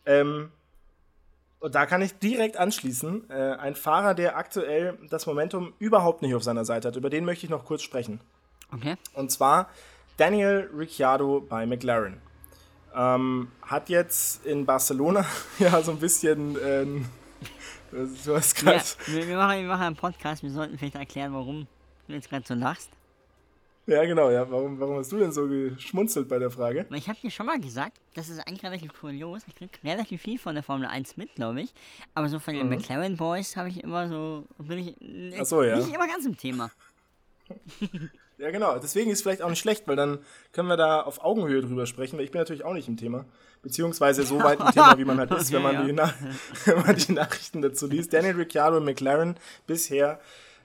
Ähm, 0.06 0.50
und 1.66 1.74
da 1.74 1.84
kann 1.84 2.00
ich 2.00 2.16
direkt 2.20 2.58
anschließen. 2.58 3.28
Äh, 3.28 3.56
ein 3.56 3.74
Fahrer, 3.74 4.14
der 4.14 4.36
aktuell 4.36 4.96
das 5.10 5.26
Momentum 5.26 5.72
überhaupt 5.80 6.22
nicht 6.22 6.32
auf 6.36 6.44
seiner 6.44 6.64
Seite 6.64 6.86
hat, 6.86 6.94
über 6.94 7.10
den 7.10 7.24
möchte 7.24 7.44
ich 7.44 7.50
noch 7.50 7.64
kurz 7.64 7.82
sprechen. 7.82 8.20
Okay. 8.72 8.94
Und 9.14 9.32
zwar 9.32 9.68
Daniel 10.16 10.70
Ricciardo 10.72 11.40
bei 11.40 11.66
McLaren. 11.66 12.20
Ähm, 12.94 13.48
hat 13.62 13.88
jetzt 13.88 14.46
in 14.46 14.64
Barcelona 14.64 15.26
ja 15.58 15.82
so 15.82 15.90
ein 15.90 15.98
bisschen. 15.98 16.56
Ähm, 16.64 17.06
du 17.90 18.36
hast. 18.36 18.62
Ja, 18.62 18.80
wir, 19.26 19.36
machen, 19.36 19.62
wir 19.62 19.66
machen 19.66 19.82
einen 19.82 19.96
Podcast, 19.96 20.44
wir 20.44 20.52
sollten 20.52 20.78
vielleicht 20.78 20.94
erklären, 20.94 21.34
warum 21.34 21.66
du 22.06 22.14
jetzt 22.14 22.30
gerade 22.30 22.46
so 22.46 22.54
lachst. 22.54 22.90
Ja, 23.86 24.04
genau, 24.04 24.30
ja. 24.30 24.50
Warum, 24.50 24.80
warum 24.80 24.96
hast 24.96 25.12
du 25.12 25.18
denn 25.18 25.30
so 25.30 25.46
geschmunzelt 25.46 26.28
bei 26.28 26.40
der 26.40 26.50
Frage? 26.50 26.86
Ich 26.94 27.08
habe 27.08 27.18
dir 27.20 27.30
schon 27.30 27.46
mal 27.46 27.60
gesagt, 27.60 27.98
das 28.14 28.28
ist 28.28 28.40
eigentlich 28.40 28.64
relativ 28.64 28.92
kurios. 28.98 29.42
Ich 29.46 29.54
krieg 29.54 29.78
relativ 29.84 30.22
viel 30.22 30.38
von 30.38 30.54
der 30.54 30.64
Formel 30.64 30.88
1 30.88 31.16
mit, 31.16 31.36
glaube 31.36 31.62
ich. 31.62 31.72
Aber 32.12 32.28
so 32.28 32.40
von 32.40 32.54
den 32.54 32.68
mhm. 32.68 32.74
McLaren 32.74 33.16
Boys 33.16 33.56
habe 33.56 33.68
ich 33.68 33.84
immer 33.84 34.08
so, 34.08 34.44
bin 34.58 34.78
ich 34.78 35.38
Ach 35.40 35.46
so, 35.46 35.62
ja. 35.62 35.76
nicht 35.76 35.94
immer 35.94 36.08
ganz 36.08 36.26
im 36.26 36.36
Thema. 36.36 36.72
ja, 38.38 38.50
genau. 38.50 38.76
Deswegen 38.80 39.12
ist 39.12 39.18
es 39.18 39.22
vielleicht 39.22 39.42
auch 39.42 39.50
nicht 39.50 39.60
schlecht, 39.60 39.86
weil 39.86 39.94
dann 39.94 40.18
können 40.50 40.66
wir 40.66 40.76
da 40.76 41.02
auf 41.02 41.22
Augenhöhe 41.22 41.60
drüber 41.60 41.86
sprechen, 41.86 42.18
weil 42.18 42.24
ich 42.24 42.32
bin 42.32 42.40
natürlich 42.40 42.64
auch 42.64 42.74
nicht 42.74 42.88
im 42.88 42.96
Thema. 42.96 43.24
Beziehungsweise 43.62 44.24
so 44.24 44.42
weit 44.42 44.58
im 44.58 44.66
Thema, 44.72 44.98
wie 44.98 45.04
man 45.04 45.20
halt 45.20 45.30
ist, 45.30 45.54
okay, 45.54 45.54
wenn, 45.54 45.62
man 45.62 45.74
ja. 45.74 45.84
die 45.84 45.96
wenn 46.64 46.80
man 46.80 46.96
die 46.96 47.12
Nachrichten 47.12 47.62
dazu 47.62 47.86
liest. 47.86 48.12
Daniel 48.12 48.34
Ricciardo 48.34 48.78
und 48.78 48.84
McLaren 48.84 49.36
bisher 49.68 50.18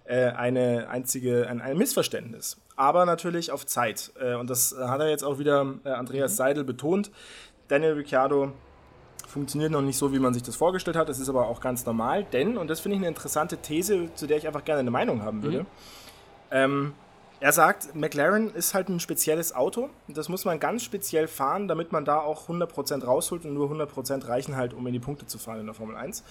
äh, 0.06 0.32
eine 0.32 0.90
einzige, 0.90 1.48
ein, 1.48 1.62
ein 1.62 1.78
Missverständnis 1.78 2.58
aber 2.82 3.06
natürlich 3.06 3.52
auf 3.52 3.68
Zeit. 3.68 4.12
Äh, 4.20 4.34
und 4.34 4.50
das 4.50 4.76
hat 4.76 5.00
er 5.00 5.10
jetzt 5.10 5.24
auch 5.24 5.38
wieder 5.38 5.76
äh, 5.84 5.90
Andreas 5.90 6.32
mhm. 6.32 6.38
Seidel 6.38 6.64
betont. 6.64 7.12
Daniel 7.68 7.94
Ricciardo 7.94 8.52
funktioniert 9.28 9.72
noch 9.72 9.84
nicht 9.84 9.98
so, 9.98 10.12
wie 10.12 10.20
man 10.20 10.34
sich 10.34 10.42
das 10.42 10.56
vorgestellt 10.56 10.98
hat. 10.98 11.08
Das 11.08 11.20
ist 11.20 11.30
aber 11.30 11.48
auch 11.48 11.62
ganz 11.62 11.86
normal, 11.86 12.24
denn, 12.24 12.58
und 12.58 12.70
das 12.70 12.80
finde 12.80 12.96
ich 12.96 13.02
eine 13.02 13.08
interessante 13.08 13.58
These, 13.58 14.10
zu 14.16 14.26
der 14.26 14.38
ich 14.38 14.48
einfach 14.48 14.66
gerne 14.66 14.80
eine 14.80 14.90
Meinung 14.90 15.22
haben 15.22 15.44
würde. 15.44 15.60
Mhm. 15.60 15.66
Ähm, 16.50 16.94
er 17.40 17.52
sagt, 17.52 17.96
McLaren 17.96 18.54
ist 18.54 18.74
halt 18.74 18.90
ein 18.90 19.00
spezielles 19.00 19.54
Auto. 19.56 19.90
Das 20.08 20.28
muss 20.28 20.44
man 20.46 20.60
ganz 20.60 20.84
speziell 20.84 21.28
fahren, 21.28 21.68
damit 21.68 21.92
man 21.92 22.04
da 22.04 22.20
auch 22.20 22.50
100% 22.50 23.04
rausholt 23.04 23.46
und 23.46 23.54
nur 23.54 23.72
100% 23.72 24.28
reichen 24.28 24.56
halt, 24.56 24.74
um 24.74 24.86
in 24.88 24.94
die 24.94 25.00
Punkte 25.00 25.28
zu 25.28 25.38
fahren 25.38 25.60
in 25.60 25.66
der 25.68 25.76
Formel 25.76 25.96
1. 25.96 26.24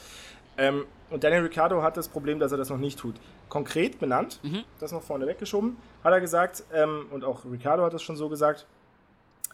Ähm, 0.61 0.85
und 1.09 1.25
Daniel 1.25 1.43
Ricciardo 1.43 1.83
hat 1.83 1.97
das 1.97 2.09
Problem, 2.09 2.39
dass 2.39 2.53
er 2.53 2.59
das 2.59 2.69
noch 2.69 2.79
nicht 2.79 2.99
tut. 2.99 3.17
Konkret 3.49 3.99
benannt, 3.99 4.39
mhm. 4.43 4.63
das 4.79 4.93
noch 4.93 5.03
vorne 5.03 5.27
weggeschoben, 5.27 5.77
hat 6.05 6.13
er 6.13 6.21
gesagt, 6.21 6.63
ähm, 6.73 7.07
und 7.11 7.25
auch 7.25 7.45
Ricciardo 7.45 7.83
hat 7.83 7.95
das 7.95 8.03
schon 8.03 8.17
so 8.17 8.29
gesagt, 8.29 8.67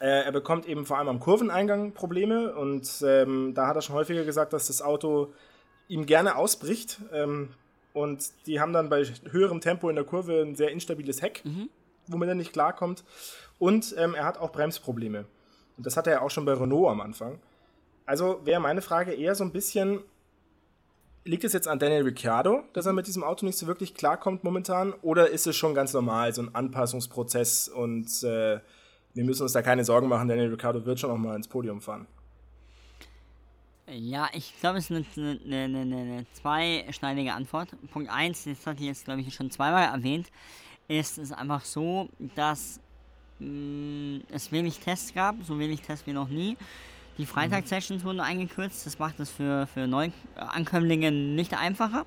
äh, 0.01 0.25
er 0.25 0.33
bekommt 0.33 0.67
eben 0.67 0.85
vor 0.85 0.99
allem 0.99 1.09
am 1.09 1.21
Kurveneingang 1.21 1.93
Probleme 1.93 2.55
und 2.55 3.03
ähm, 3.07 3.55
da 3.55 3.69
hat 3.69 3.77
er 3.77 3.83
schon 3.83 3.95
häufiger 3.95 4.25
gesagt, 4.25 4.53
dass 4.53 4.67
das 4.67 4.83
Auto 4.83 5.33
ihm 5.89 6.05
gerne 6.05 6.37
ausbricht. 6.37 7.01
Ähm, 7.13 7.51
und 7.95 8.31
die 8.47 8.61
haben 8.61 8.75
dann 8.75 8.91
bei 8.91 9.05
höherem 9.31 9.63
Tempo 9.63 9.89
in 9.89 9.97
der 9.97 10.05
Kurve 10.05 10.43
ein 10.43 10.55
sehr 10.55 10.71
instabiles 10.71 11.23
Heck, 11.23 11.43
mhm. 11.45 11.71
womit 12.09 12.29
er 12.29 12.35
nicht 12.35 12.53
klarkommt. 12.53 13.05
Und 13.59 13.95
ähm, 13.97 14.15
er 14.15 14.25
hat 14.25 14.39
auch 14.39 14.53
Bremsprobleme. 14.53 15.25
Und 15.79 15.87
das 15.87 15.97
hatte 15.97 16.11
er 16.11 16.23
auch 16.23 16.31
schon 16.31 16.45
bei 16.45 16.53
Renault 16.53 16.91
am 16.91 17.01
Anfang. 17.01 17.39
Also 18.05 18.41
wäre 18.45 18.61
meine 18.61 18.83
Frage 18.83 19.15
eher 19.15 19.35
so 19.35 19.45
ein 19.45 19.53
bisschen, 19.53 20.01
liegt 21.27 21.45
es 21.45 21.53
jetzt 21.53 21.69
an 21.69 21.79
Daniel 21.79 22.03
Ricciardo, 22.03 22.63
dass 22.73 22.87
er 22.87 22.93
mit 22.93 23.07
diesem 23.07 23.25
Auto 23.25 23.45
nicht 23.45 23.59
so 23.59 23.67
wirklich 23.67 23.95
klarkommt 23.95 24.45
momentan? 24.45 24.93
Oder 25.03 25.29
ist 25.31 25.47
es 25.47 25.57
schon 25.57 25.75
ganz 25.75 25.93
normal, 25.93 26.33
so 26.33 26.43
ein 26.43 26.55
Anpassungsprozess 26.55 27.69
und 27.69 28.07
äh, 28.23 28.61
wir 29.15 29.25
müssen 29.25 29.43
uns 29.43 29.53
da 29.53 29.63
keine 29.63 29.85
Sorgen 29.85 30.09
machen, 30.09 30.29
Daniel 30.29 30.51
Ricciardo 30.51 30.85
wird 30.85 31.01
schon 31.01 31.11
noch 31.11 31.19
mal 31.19 31.37
ins 31.37 31.49
Podium 31.49 31.81
fahren? 31.81 32.07
Ja, 33.89 34.29
ich 34.33 34.53
glaube, 34.61 34.79
es 34.79 34.91
ist 34.91 35.17
eine, 35.17 35.39
eine, 35.45 35.65
eine, 35.65 35.97
eine, 35.97 36.27
zweischneidige 36.33 37.33
Antwort. 37.33 37.69
Punkt 37.93 38.11
1, 38.11 38.45
das 38.45 38.67
hatte 38.67 38.81
ich 38.81 38.89
jetzt, 38.89 39.05
glaube 39.05 39.21
ich, 39.21 39.33
schon 39.33 39.51
zweimal 39.51 39.85
erwähnt, 39.85 40.29
ist 40.89 41.19
es 41.19 41.31
einfach 41.31 41.65
so, 41.65 42.09
dass 42.35 42.81
mh, 43.39 43.49
mm, 43.49 44.23
es 44.33 44.51
wenig 44.51 44.81
Tests 44.81 45.15
gab, 45.15 45.37
so 45.45 45.59
wenig 45.59 45.83
Tests 45.83 46.07
wie 46.07 46.13
noch 46.13 46.29
nie. 46.29 46.57
Die 47.19 47.27
Freitagssessions 47.27 48.05
wurden 48.05 48.21
eingekürzt, 48.21 48.85
das 48.85 48.99
macht 48.99 49.19
es 49.21 49.31
für, 49.31 49.67
für 49.67 49.87
Neuankömmlinge 49.87 51.11
nicht 51.11 51.55
einfacher. 51.55 52.05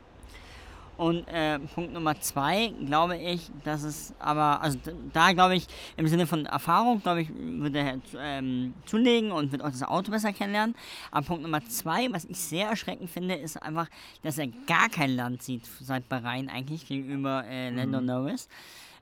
Und 1.00 1.26
äh, 1.30 1.60
Punkt 1.60 1.94
Nummer 1.94 2.20
zwei, 2.20 2.74
glaube 2.86 3.16
ich, 3.16 3.50
dass 3.64 3.84
es 3.84 4.14
aber, 4.20 4.62
also 4.62 4.78
da 5.14 5.32
glaube 5.32 5.56
ich, 5.56 5.66
im 5.96 6.06
Sinne 6.10 6.28
von 6.28 6.46
Erfahrung, 6.46 7.02
glaube 7.02 7.22
ich, 7.22 7.30
wird 7.34 7.74
er 7.74 8.00
ähm, 8.18 8.74
zulegen 8.86 9.32
und 9.32 9.54
wird 9.54 9.62
auch 9.64 9.70
das 9.70 9.82
Auto 9.82 10.12
besser 10.12 10.34
kennenlernen. 10.34 10.76
Aber 11.10 11.26
Punkt 11.26 11.44
Nummer 11.44 11.64
zwei, 11.64 12.12
was 12.12 12.26
ich 12.26 12.38
sehr 12.38 12.68
erschreckend 12.68 13.10
finde, 13.10 13.36
ist 13.36 13.64
einfach, 13.64 13.88
dass 14.24 14.38
er 14.38 14.48
gar 14.68 14.90
kein 14.90 15.16
Land 15.16 15.42
sieht 15.42 15.66
seit 15.80 16.10
Bahrain 16.10 16.50
eigentlich 16.50 16.86
gegenüber 16.86 17.46
äh, 17.46 17.70
Lando 17.70 18.02
mhm. 18.02 18.06
Norris. 18.06 18.50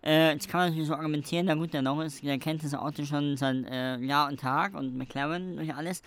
Äh, 0.07 0.31
jetzt 0.31 0.47
kann 0.47 0.61
man 0.61 0.69
natürlich 0.69 0.87
so 0.87 0.95
argumentieren, 0.95 1.47
na 1.47 1.55
gut, 1.55 1.73
der 1.73 1.81
Norris, 1.81 2.21
der 2.21 2.39
kennt 2.39 2.63
das 2.63 2.73
Auto 2.73 3.03
schon 3.03 3.35
seit 3.35 3.65
äh, 3.69 3.97
Jahr 3.97 4.29
und 4.29 4.39
Tag 4.39 4.73
und 4.73 4.97
McLaren 4.97 5.57
durch 5.57 5.75
alles. 5.75 6.01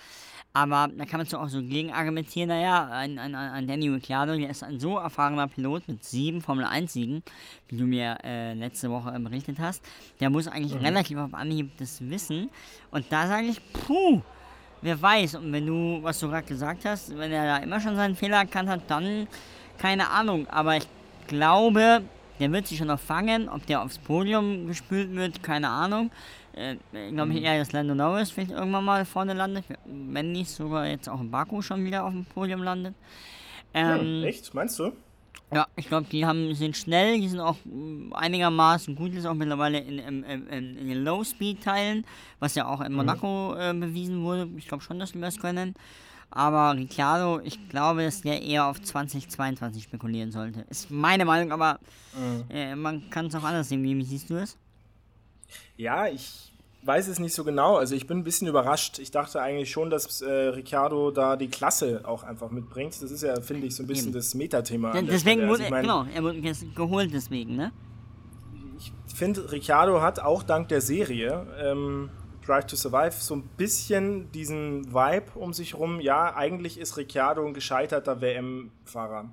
Aber 0.55 0.89
da 0.97 1.05
kann 1.05 1.19
man 1.19 1.27
so 1.27 1.37
auch 1.37 1.51
so 1.51 1.61
gegen 1.61 1.93
argumentieren, 1.93 2.49
naja, 2.49 2.89
ein, 2.91 3.19
ein, 3.19 3.35
ein 3.35 3.69
Danny 3.69 3.91
Ricciardo, 3.91 4.37
der 4.37 4.49
ist 4.49 4.65
ein 4.65 4.81
so 4.81 4.97
erfahrener 4.97 5.49
Pilot 5.49 5.87
mit 5.87 6.03
sieben 6.03 6.41
Formel-1-Siegen, 6.41 7.23
wie 7.69 7.77
du 7.77 7.85
mir 7.85 8.17
äh, 8.25 8.55
letzte 8.55 8.91
Woche 8.91 9.13
berichtet 9.21 9.59
hast, 9.59 9.85
der 10.19 10.31
muss 10.31 10.49
eigentlich 10.49 10.75
mhm. 10.75 10.87
relativ 10.87 11.19
auf 11.19 11.35
Anhieb 11.35 11.71
das 11.79 12.01
wissen. 12.01 12.49
Und 12.91 13.05
da 13.11 13.27
sage 13.27 13.49
ich, 13.49 13.61
puh, 13.73 14.23
wer 14.81 15.01
weiß. 15.01 15.35
Und 15.35 15.53
wenn 15.53 15.67
du, 15.67 16.03
was 16.03 16.19
du 16.19 16.29
gerade 16.29 16.47
gesagt 16.47 16.87
hast, 16.87 17.17
wenn 17.19 17.31
er 17.33 17.45
da 17.45 17.57
immer 17.59 17.79
schon 17.81 17.97
seinen 17.97 18.17
Fehler 18.17 18.39
erkannt 18.39 18.71
hat, 18.71 18.81
dann 18.89 19.29
keine 19.77 20.09
Ahnung. 20.09 20.47
Aber 20.49 20.79
ich 20.79 20.89
glaube, 21.29 22.03
der 22.41 22.51
wird 22.53 22.67
sich 22.67 22.79
schon 22.79 22.89
noch 22.89 22.99
fangen. 22.99 23.49
Ob 23.49 23.65
der 23.67 23.83
aufs 23.83 23.99
Podium 23.99 24.67
gespült 24.67 25.15
wird, 25.15 25.43
keine 25.43 25.69
Ahnung. 25.69 26.11
Äh, 26.55 26.77
glaube 27.13 27.33
ich 27.33 27.41
mhm. 27.41 27.45
eher, 27.45 27.59
dass 27.59 27.73
Lando 27.73 27.95
Norris 27.95 28.31
vielleicht 28.31 28.51
irgendwann 28.51 28.85
mal 28.85 29.05
vorne 29.05 29.35
landet. 29.35 29.65
Wenn 29.85 30.33
nicht 30.33 30.51
sogar 30.51 30.87
jetzt 30.87 31.09
auch 31.09 31.21
in 31.21 31.31
Baku 31.31 31.63
schon 31.63 31.85
wieder 31.85 32.05
auf 32.05 32.13
dem 32.13 32.25
Podium 32.25 32.63
landet. 32.63 32.95
Ähm, 33.73 34.23
ja, 34.23 34.29
echt? 34.29 34.53
Meinst 34.55 34.79
du? 34.79 34.93
Ja, 35.53 35.67
ich 35.75 35.89
glaube, 35.89 36.07
die 36.11 36.25
haben, 36.25 36.55
sind 36.55 36.77
schnell, 36.77 37.21
die 37.21 37.29
sind 37.29 37.41
auch 37.41 37.57
einigermaßen 38.13 38.95
gut, 38.95 39.13
ist 39.15 39.27
auch 39.27 39.35
mittlerweile 39.35 39.81
in, 39.81 39.99
in, 39.99 40.23
in, 40.23 40.77
in 40.77 40.89
den 40.89 41.05
Low-Speed-Teilen, 41.05 42.05
was 42.39 42.55
ja 42.55 42.67
auch 42.67 42.81
in 42.81 42.93
mhm. 42.93 42.99
Monaco 42.99 43.55
mhm. 43.55 43.61
äh, 43.61 43.87
bewiesen 43.87 44.23
wurde. 44.23 44.49
Ich 44.57 44.69
glaube 44.69 44.83
schon, 44.83 45.01
dass 45.01 45.13
die 45.13 45.21
das 45.21 45.39
können. 45.39 45.75
Aber 46.31 46.77
Ricciardo, 46.77 47.41
ich 47.43 47.69
glaube, 47.69 48.05
dass 48.05 48.23
der 48.23 48.41
eher 48.43 48.67
auf 48.67 48.81
2022 48.81 49.83
spekulieren 49.83 50.31
sollte. 50.31 50.61
Ist 50.71 50.91
meine 50.91 51.25
Meinung, 51.25 51.51
aber 51.51 51.81
mhm. 52.15 52.45
äh, 52.51 52.77
man 52.77 53.11
kann 53.11 53.27
es 53.27 53.35
auch 53.35 53.43
anders 53.43 53.69
sehen. 53.69 53.83
Wie 53.83 54.05
siehst 54.05 54.31
du 54.31 54.37
es? 54.37 54.57
Ja, 55.77 56.07
ich 56.07 56.53
weiß 56.83 57.09
es 57.09 57.19
nicht 57.19 57.35
so 57.35 57.45
genau. 57.45 57.77
Also 57.77 57.95
ich 57.95 58.07
bin 58.07 58.19
ein 58.19 58.25
bisschen 58.25 58.47
überrascht. 58.47 58.99
Ich 58.99 59.11
dachte 59.11 59.41
eigentlich 59.43 59.71
schon, 59.71 59.91
dass 59.91 60.21
äh, 60.23 60.31
Ricciardo 60.31 61.11
da 61.11 61.37
die 61.37 61.49
Klasse 61.49 62.03
auch 62.05 62.23
einfach 62.23 62.51
mitbringt. 62.51 63.01
Das 63.03 63.11
ist 63.11 63.23
ja, 63.23 63.41
finde 63.41 63.67
ich, 63.67 63.75
so 63.75 63.83
ein 63.83 63.87
bisschen 63.87 64.09
Eben. 64.09 64.15
das 64.15 64.35
Metathema. 64.35 64.95
Ja, 64.95 65.03
deswegen 65.03 65.49
wurde, 65.49 65.65
also 65.65 65.77
genau, 65.77 66.07
er 66.15 66.23
wurde 66.23 66.41
geholt 66.75 67.11
deswegen, 67.13 67.57
ne? 67.57 67.73
Ich 68.79 68.93
finde, 69.15 69.51
Ricciardo 69.53 70.01
hat 70.01 70.21
auch 70.21 70.43
dank 70.43 70.69
der 70.69 70.81
Serie 70.81 71.47
ähm, 71.61 72.09
Drive 72.47 72.67
to 72.67 72.77
Survive 72.77 73.13
so 73.13 73.37
ein 73.37 73.43
bisschen 73.57 74.31
diesen 74.33 74.93
Vibe 74.93 75.33
um 75.35 75.53
sich 75.53 75.75
rum. 75.75 76.01
Ja, 76.01 76.35
eigentlich 76.35 76.79
ist 76.79 76.97
Ricciardo 76.97 77.45
ein 77.45 77.55
gescheiterter 77.55 78.21
WM-Fahrer. 78.21 79.31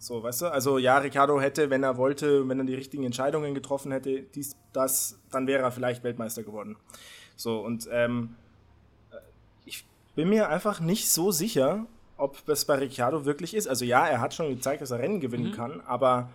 So, 0.00 0.22
weißt 0.22 0.42
du? 0.42 0.46
Also 0.46 0.78
ja, 0.78 0.98
Ricciardo 0.98 1.40
hätte, 1.40 1.68
wenn 1.68 1.82
er 1.82 1.96
wollte, 1.98 2.48
wenn 2.48 2.58
er 2.58 2.64
die 2.64 2.74
richtigen 2.74 3.04
Entscheidungen 3.04 3.54
getroffen 3.54 3.92
hätte, 3.92 4.22
dies, 4.22 4.56
das, 4.72 5.18
dann 5.30 5.46
wäre 5.46 5.62
er 5.62 5.72
vielleicht 5.72 6.02
Weltmeister 6.02 6.42
geworden. 6.42 6.76
So, 7.36 7.60
und 7.60 7.88
ähm, 7.92 8.34
ich 9.66 9.84
bin 10.14 10.30
mir 10.30 10.48
einfach 10.48 10.80
nicht 10.80 11.10
so 11.10 11.30
sicher, 11.30 11.86
ob 12.16 12.48
es 12.48 12.64
bei 12.64 12.76
Ricciardo 12.76 13.26
wirklich 13.26 13.54
ist. 13.54 13.66
Also 13.66 13.84
ja, 13.84 14.06
er 14.06 14.20
hat 14.20 14.32
schon 14.34 14.48
gezeigt, 14.48 14.80
dass 14.80 14.90
er 14.90 15.00
Rennen 15.00 15.20
gewinnen 15.20 15.50
mhm. 15.50 15.54
kann, 15.54 15.80
aber 15.82 16.30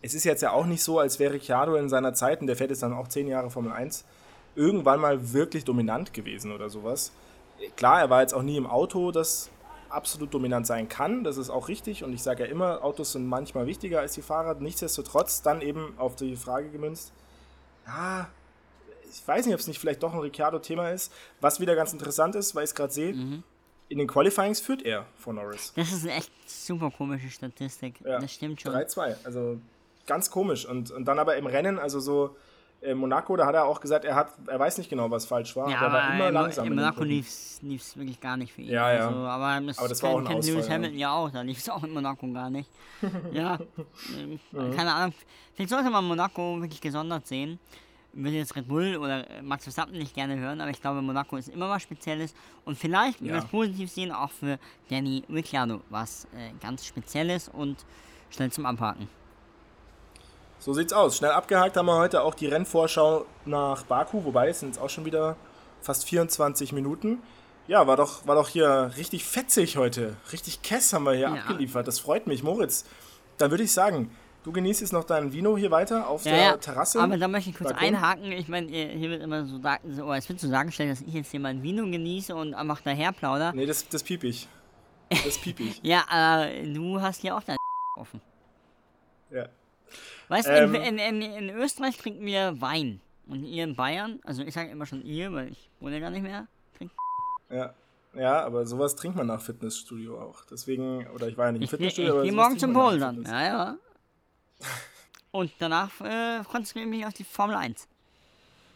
es 0.00 0.14
ist 0.14 0.24
jetzt 0.24 0.42
ja 0.42 0.52
auch 0.52 0.66
nicht 0.66 0.82
so, 0.82 0.98
als 0.98 1.18
wäre 1.18 1.34
Ricciardo 1.34 1.76
in 1.76 1.88
seiner 1.88 2.14
Zeit, 2.14 2.40
und 2.40 2.46
der 2.46 2.56
fährt 2.56 2.70
jetzt 2.70 2.82
dann 2.82 2.92
auch 2.92 3.08
zehn 3.08 3.28
Jahre 3.28 3.50
Formel 3.50 3.72
1, 3.72 4.04
irgendwann 4.54 5.00
mal 5.00 5.32
wirklich 5.32 5.64
dominant 5.64 6.12
gewesen 6.12 6.52
oder 6.52 6.68
sowas. 6.68 7.12
Klar, 7.76 8.00
er 8.00 8.10
war 8.10 8.20
jetzt 8.20 8.34
auch 8.34 8.42
nie 8.42 8.56
im 8.56 8.66
Auto, 8.66 9.12
das 9.12 9.50
absolut 9.92 10.32
dominant 10.32 10.66
sein 10.66 10.88
kann, 10.88 11.22
das 11.22 11.36
ist 11.36 11.50
auch 11.50 11.68
richtig 11.68 12.02
und 12.02 12.12
ich 12.12 12.22
sage 12.22 12.44
ja 12.44 12.50
immer, 12.50 12.82
Autos 12.82 13.12
sind 13.12 13.26
manchmal 13.26 13.66
wichtiger 13.66 14.00
als 14.00 14.14
die 14.14 14.22
Fahrer. 14.22 14.54
Nichtsdestotrotz 14.54 15.42
dann 15.42 15.60
eben 15.60 15.94
auf 15.98 16.16
die 16.16 16.36
Frage 16.36 16.70
gemünzt, 16.70 17.12
ja, 17.86 18.28
ich 19.10 19.26
weiß 19.26 19.44
nicht, 19.44 19.54
ob 19.54 19.60
es 19.60 19.66
nicht 19.66 19.78
vielleicht 19.78 20.02
doch 20.02 20.14
ein 20.14 20.20
Ricciardo-Thema 20.20 20.90
ist, 20.90 21.12
was 21.40 21.60
wieder 21.60 21.76
ganz 21.76 21.92
interessant 21.92 22.34
ist, 22.34 22.54
weil 22.54 22.64
ich 22.64 22.70
es 22.70 22.74
gerade 22.74 22.92
sehe, 22.92 23.12
mhm. 23.12 23.42
in 23.88 23.98
den 23.98 24.08
Qualifyings 24.08 24.60
führt 24.60 24.82
er 24.82 25.06
vor 25.18 25.34
Norris. 25.34 25.72
Das 25.76 25.92
ist 25.92 26.04
eine 26.04 26.14
echt 26.14 26.32
super 26.48 26.90
komische 26.90 27.28
Statistik, 27.28 28.00
ja, 28.00 28.18
das 28.18 28.32
stimmt 28.32 28.62
schon. 28.62 28.72
3-2, 28.72 29.16
also 29.24 29.60
ganz 30.06 30.30
komisch 30.30 30.66
und, 30.66 30.90
und 30.90 31.04
dann 31.04 31.18
aber 31.18 31.36
im 31.36 31.46
Rennen, 31.46 31.78
also 31.78 32.00
so 32.00 32.36
Monaco, 32.94 33.36
da 33.36 33.46
hat 33.46 33.54
er 33.54 33.64
auch 33.64 33.80
gesagt, 33.80 34.04
er, 34.04 34.16
hat, 34.16 34.32
er 34.46 34.58
weiß 34.58 34.78
nicht 34.78 34.90
genau, 34.90 35.08
was 35.10 35.24
falsch 35.24 35.54
war. 35.54 35.70
Ja, 35.70 35.78
aber, 35.82 35.92
war 35.92 36.14
immer 36.14 36.28
in, 36.28 36.34
langsam. 36.34 36.66
In 36.66 36.74
Monaco 36.74 37.04
lief 37.04 37.28
es 37.28 37.60
wirklich 37.96 38.20
gar 38.20 38.36
nicht 38.36 38.52
für 38.52 38.62
ihn. 38.62 38.70
Ja, 38.70 38.92
ja. 38.92 39.06
Also, 39.06 39.18
aber 39.20 39.60
das, 39.66 39.78
aber 39.78 39.88
das 39.88 40.02
war 40.02 40.10
auch 40.10 40.18
ein 40.18 40.24
kennt 40.24 40.46
Lewis 40.46 40.68
Hamilton 40.68 40.98
ja 40.98 41.12
auch, 41.12 41.30
da 41.30 41.42
lief 41.42 41.58
es 41.58 41.68
auch 41.68 41.84
in 41.84 41.92
Monaco 41.92 42.26
gar 42.32 42.50
nicht. 42.50 42.68
ja, 43.32 43.58
mhm. 44.50 44.74
keine 44.74 44.92
Ahnung. 44.92 45.14
Vielleicht 45.54 45.70
sollte 45.70 45.90
man 45.90 46.04
Monaco 46.04 46.60
wirklich 46.60 46.80
gesondert 46.80 47.26
sehen. 47.26 47.60
Würde 48.14 48.36
jetzt 48.36 48.54
Red 48.56 48.68
Bull 48.68 48.96
oder 48.96 49.24
Max 49.42 49.62
Verstappen 49.62 49.96
nicht 49.96 50.14
gerne 50.14 50.36
hören, 50.38 50.60
aber 50.60 50.70
ich 50.70 50.80
glaube, 50.80 51.00
Monaco 51.00 51.36
ist 51.36 51.48
immer 51.48 51.70
was 51.70 51.82
Spezielles 51.82 52.34
und 52.66 52.76
vielleicht, 52.76 53.22
wenn 53.22 53.28
wir 53.28 53.36
es 53.36 53.46
positiv 53.46 53.90
sehen, 53.90 54.12
auch 54.12 54.30
für 54.30 54.58
Danny 54.90 55.22
Ricciardo 55.30 55.80
was 55.88 56.26
äh, 56.36 56.50
ganz 56.60 56.84
Spezielles 56.84 57.48
und 57.48 57.86
schnell 58.28 58.52
zum 58.52 58.66
Abhaken. 58.66 59.08
So 60.62 60.72
sieht's 60.72 60.92
aus. 60.92 61.16
Schnell 61.16 61.32
abgehakt 61.32 61.76
haben 61.76 61.86
wir 61.86 61.96
heute 61.96 62.22
auch 62.22 62.36
die 62.36 62.46
Rennvorschau 62.46 63.26
nach 63.46 63.82
Baku, 63.82 64.22
wobei 64.22 64.48
es 64.48 64.60
sind 64.60 64.68
jetzt 64.68 64.80
auch 64.80 64.90
schon 64.90 65.04
wieder 65.04 65.34
fast 65.80 66.04
24 66.04 66.72
Minuten. 66.72 67.20
Ja, 67.66 67.88
war 67.88 67.96
doch, 67.96 68.28
war 68.28 68.36
doch 68.36 68.48
hier 68.48 68.92
richtig 68.96 69.24
fetzig 69.24 69.76
heute. 69.76 70.16
Richtig 70.32 70.62
Kess 70.62 70.92
haben 70.92 71.02
wir 71.02 71.14
hier 71.14 71.22
ja. 71.22 71.34
abgeliefert. 71.34 71.88
Das 71.88 71.98
freut 71.98 72.28
mich. 72.28 72.44
Moritz, 72.44 72.84
dann 73.38 73.50
würde 73.50 73.64
ich 73.64 73.72
sagen, 73.72 74.12
du 74.44 74.52
genießt 74.52 74.82
jetzt 74.82 74.92
noch 74.92 75.02
dein 75.02 75.32
Vino 75.32 75.56
hier 75.56 75.72
weiter 75.72 76.06
auf 76.06 76.24
ja, 76.24 76.30
der 76.30 76.42
ja. 76.42 76.56
Terrasse. 76.58 77.00
Aber 77.00 77.16
da 77.16 77.26
möchte 77.26 77.50
ich 77.50 77.56
kurz 77.56 77.70
Balkon. 77.70 77.96
einhaken. 77.96 78.30
Ich 78.30 78.46
meine, 78.46 78.68
hier 78.68 79.10
wird 79.10 79.20
immer 79.20 79.44
so, 79.44 79.58
so 79.88 80.12
es 80.12 80.28
wird 80.28 80.38
so 80.38 80.48
dargestellt, 80.48 80.92
dass 80.92 81.00
ich 81.00 81.12
jetzt 81.12 81.32
hier 81.32 81.40
mein 81.40 81.64
Vino 81.64 81.82
genieße 81.82 82.36
und 82.36 82.54
einfach 82.54 82.80
daher 82.82 83.10
plauder. 83.10 83.52
Nee, 83.52 83.66
das, 83.66 83.88
das 83.88 84.04
piep 84.04 84.22
ich. 84.22 84.46
Das 85.10 85.38
piep 85.38 85.58
ich. 85.58 85.80
ja, 85.82 86.44
äh, 86.44 86.72
du 86.72 87.00
hast 87.00 87.20
hier 87.20 87.36
auch 87.36 87.42
dein 87.42 87.56
offen. 87.98 88.20
Ja. 89.28 89.48
Weißt 90.28 90.48
du, 90.48 90.52
ähm, 90.52 90.74
in, 90.74 90.98
in, 90.98 91.22
in, 91.22 91.50
Österreich 91.50 91.96
trinken 91.96 92.24
wir 92.24 92.60
Wein. 92.60 93.00
Und 93.26 93.44
ihr 93.44 93.64
in 93.64 93.76
Bayern, 93.76 94.20
also 94.24 94.42
ich 94.42 94.54
sage 94.54 94.70
immer 94.70 94.86
schon 94.86 95.04
ihr, 95.04 95.32
weil 95.32 95.52
ich 95.52 95.70
wohne 95.80 96.00
gar 96.00 96.10
nicht 96.10 96.22
mehr, 96.22 96.46
trinkt. 96.76 96.94
Ja. 97.50 97.74
Ja, 98.14 98.44
aber 98.44 98.66
sowas 98.66 98.94
trinkt 98.94 99.16
man 99.16 99.26
nach 99.26 99.40
Fitnessstudio 99.40 100.20
auch. 100.20 100.44
Deswegen, 100.50 101.06
oder 101.14 101.28
ich 101.28 101.38
war 101.38 101.46
ja 101.46 101.52
nicht 101.52 101.62
im 101.62 101.68
Fitnessstudio, 101.68 102.14
ich, 102.14 102.18
ich, 102.18 102.24
ich 102.24 102.30
gehe 102.30 102.36
morgen 102.36 102.58
zum 102.58 102.74
Bouldern. 102.74 103.24
Ja, 103.26 103.42
ja. 103.42 103.76
Und 105.30 105.50
danach 105.58 105.98
äh, 106.02 106.42
konzentriere 106.44 106.84
ich 106.84 106.90
mich 106.90 107.06
auf 107.06 107.14
die 107.14 107.24
Formel 107.24 107.56
1. 107.56 107.88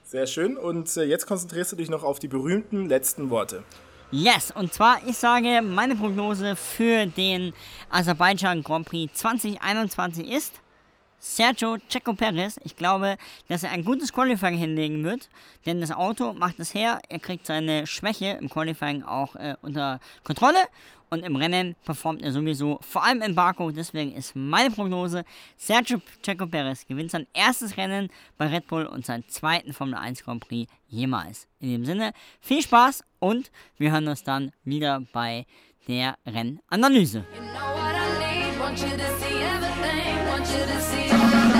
Sehr 0.04 0.26
schön. 0.26 0.56
Und 0.56 0.96
äh, 0.96 1.04
jetzt 1.04 1.26
konzentrierst 1.26 1.72
du 1.72 1.76
dich 1.76 1.90
noch 1.90 2.02
auf 2.02 2.18
die 2.18 2.28
berühmten 2.28 2.88
letzten 2.88 3.28
Worte. 3.28 3.62
Yes, 4.12 4.52
und 4.52 4.72
zwar, 4.72 5.04
ich 5.06 5.18
sage, 5.18 5.60
meine 5.62 5.96
Prognose 5.96 6.54
für 6.54 7.06
den 7.06 7.52
Aserbaidschan 7.90 8.62
Grand 8.62 8.86
Prix 8.86 9.12
2021 9.14 10.30
ist 10.30 10.54
Sergio 11.18 11.78
Checo 11.88 12.14
Perez. 12.14 12.58
Ich 12.64 12.76
glaube, 12.76 13.16
dass 13.48 13.62
er 13.62 13.70
ein 13.70 13.84
gutes 13.84 14.12
Qualifying 14.12 14.56
hinlegen 14.56 15.04
wird, 15.04 15.28
denn 15.64 15.80
das 15.80 15.90
Auto 15.90 16.32
macht 16.32 16.58
es 16.60 16.74
her. 16.74 17.00
Er 17.08 17.18
kriegt 17.18 17.46
seine 17.46 17.86
Schwäche 17.86 18.38
im 18.40 18.48
Qualifying 18.48 19.02
auch 19.02 19.36
äh, 19.36 19.56
unter 19.62 20.00
Kontrolle 20.24 20.58
und 21.10 21.24
im 21.24 21.36
Rennen 21.36 21.76
performt 21.84 22.22
er 22.22 22.32
sowieso, 22.32 22.78
vor 22.82 23.04
allem 23.04 23.22
in 23.22 23.34
Baku. 23.34 23.70
Deswegen 23.70 24.14
ist 24.14 24.34
meine 24.34 24.70
Prognose: 24.70 25.24
Sergio 25.56 26.00
Checo 26.22 26.46
Perez 26.46 26.86
gewinnt 26.86 27.10
sein 27.10 27.26
erstes 27.32 27.76
Rennen 27.76 28.10
bei 28.36 28.48
Red 28.48 28.66
Bull 28.66 28.86
und 28.86 29.06
seinen 29.06 29.28
zweiten 29.28 29.72
Formel 29.72 29.94
1 29.94 30.24
Grand 30.24 30.46
Prix 30.46 30.70
jemals. 30.88 31.48
In 31.60 31.70
dem 31.70 31.84
Sinne, 31.84 32.12
viel 32.40 32.62
Spaß 32.62 33.04
und 33.18 33.50
wir 33.78 33.92
hören 33.92 34.08
uns 34.08 34.24
dann 34.24 34.52
wieder 34.64 35.02
bei 35.12 35.46
der 35.88 36.16
Rennanalyse. 36.26 37.24
You 38.78 38.88
know 38.96 39.45
want 40.46 40.60
you 40.60 40.66
to 40.66 40.80
see 40.80 41.55